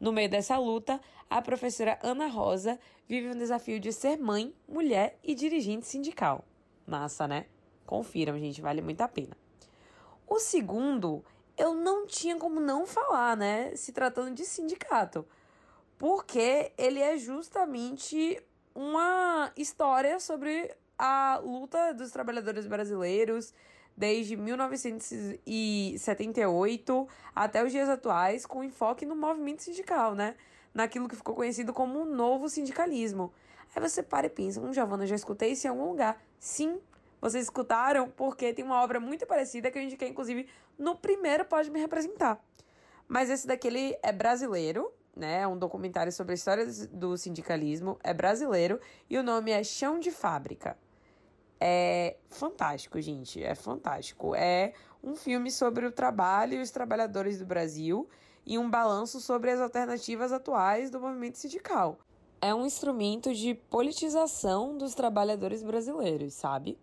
[0.00, 5.18] No meio dessa luta, a professora Ana Rosa vive um desafio de ser mãe, mulher
[5.24, 6.44] e dirigente sindical.
[6.88, 7.46] Massa, né?
[7.86, 9.36] Confiram, gente, vale muito a pena.
[10.26, 11.24] O segundo
[11.56, 13.74] eu não tinha como não falar, né?
[13.74, 15.26] Se tratando de sindicato.
[15.98, 18.40] Porque ele é justamente
[18.74, 23.52] uma história sobre a luta dos trabalhadores brasileiros
[23.96, 30.36] desde 1978 até os dias atuais, com enfoque no movimento sindical, né?
[30.72, 33.32] Naquilo que ficou conhecido como o novo sindicalismo.
[33.74, 36.22] Aí você para e pensa, um Giovana, já escutei isso em algum lugar.
[36.38, 36.80] Sim,
[37.20, 41.70] vocês escutaram porque tem uma obra muito parecida que eu indiquei, inclusive, no primeiro Pode
[41.70, 42.42] Me Representar.
[43.06, 45.40] Mas esse daqui ele é brasileiro, né?
[45.40, 48.80] É um documentário sobre a história do sindicalismo, é brasileiro
[49.10, 50.78] e o nome é Chão de Fábrica.
[51.60, 54.34] É fantástico, gente, é fantástico.
[54.34, 54.72] É
[55.02, 58.08] um filme sobre o trabalho e os trabalhadores do Brasil
[58.46, 61.98] e um balanço sobre as alternativas atuais do movimento sindical.
[62.40, 66.78] É um instrumento de politização dos trabalhadores brasileiros, sabe?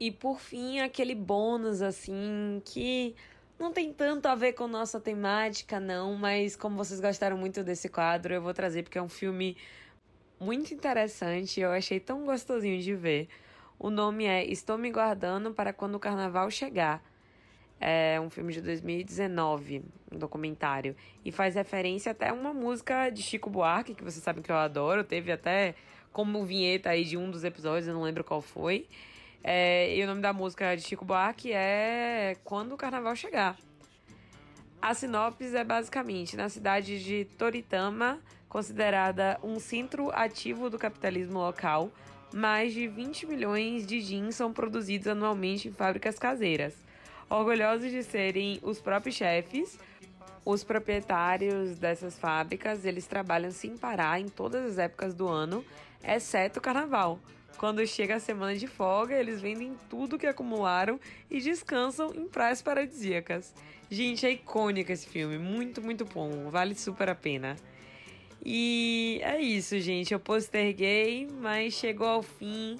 [0.00, 3.14] E por fim, aquele bônus assim que
[3.58, 7.88] não tem tanto a ver com nossa temática, não, mas como vocês gostaram muito desse
[7.88, 9.56] quadro, eu vou trazer porque é um filme
[10.38, 13.28] muito interessante, eu achei tão gostosinho de ver.
[13.78, 17.02] O nome é Estou Me Guardando para Quando o Carnaval Chegar.
[17.80, 20.96] É um filme de 2019, um documentário.
[21.24, 24.56] E faz referência até a uma música de Chico Buarque, que vocês sabem que eu
[24.56, 25.04] adoro.
[25.04, 25.74] Teve até
[26.12, 28.86] como vinheta aí de um dos episódios, eu não lembro qual foi.
[29.44, 33.56] É, e o nome da música de Chico Buarque é Quando o Carnaval Chegar.
[34.80, 41.90] A sinopse é basicamente na cidade de Toritama, considerada um centro ativo do capitalismo local,
[42.32, 46.85] mais de 20 milhões de jeans são produzidos anualmente em fábricas caseiras.
[47.28, 49.78] Orgulhosos de serem os próprios chefes,
[50.44, 55.64] os proprietários dessas fábricas, eles trabalham sem parar em todas as épocas do ano,
[56.04, 57.18] exceto o carnaval,
[57.56, 61.00] quando chega a semana de folga, eles vendem tudo que acumularam
[61.30, 63.54] e descansam em praias paradisíacas.
[63.90, 67.56] Gente, é icônico esse filme, muito, muito bom, vale super a pena.
[68.44, 70.12] E é isso, gente.
[70.12, 72.78] Eu posterguei, mas chegou ao fim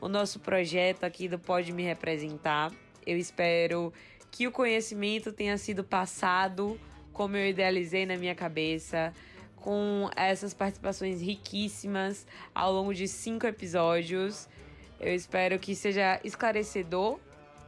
[0.00, 2.72] o nosso projeto aqui do Pode Me Representar.
[3.06, 3.92] Eu espero
[4.30, 6.80] que o conhecimento tenha sido passado
[7.12, 9.12] como eu idealizei na minha cabeça,
[9.56, 14.48] com essas participações riquíssimas ao longo de cinco episódios.
[14.98, 17.20] Eu espero que seja esclarecedor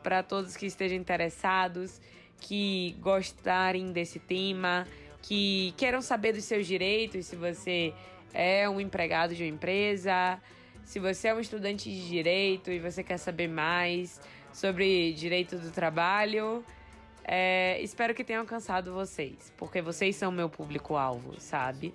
[0.03, 2.01] para todos que estejam interessados,
[2.41, 4.87] que gostarem desse tema,
[5.22, 7.95] que queiram saber dos seus direitos, se você
[8.32, 10.41] é um empregado de uma empresa,
[10.85, 14.20] se você é um estudante de direito e você quer saber mais
[14.55, 16.65] sobre direito do trabalho.
[17.25, 21.93] É, espero que tenha alcançado vocês, porque vocês são meu público-alvo, sabe?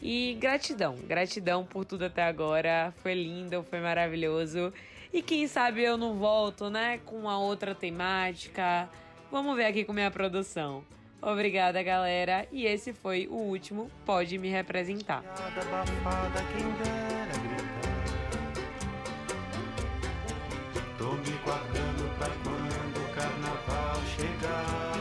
[0.00, 2.92] E gratidão, gratidão por tudo até agora.
[3.02, 4.72] Foi lindo, foi maravilhoso.
[5.12, 6.98] E quem sabe eu não volto, né?
[7.04, 8.88] Com uma outra temática.
[9.30, 10.84] Vamos ver aqui com minha produção.
[11.20, 12.48] Obrigada, galera.
[12.50, 15.22] E esse foi o último Pode Me Representar.
[21.02, 24.91] Tô me guardando pra quando o carnaval chegar.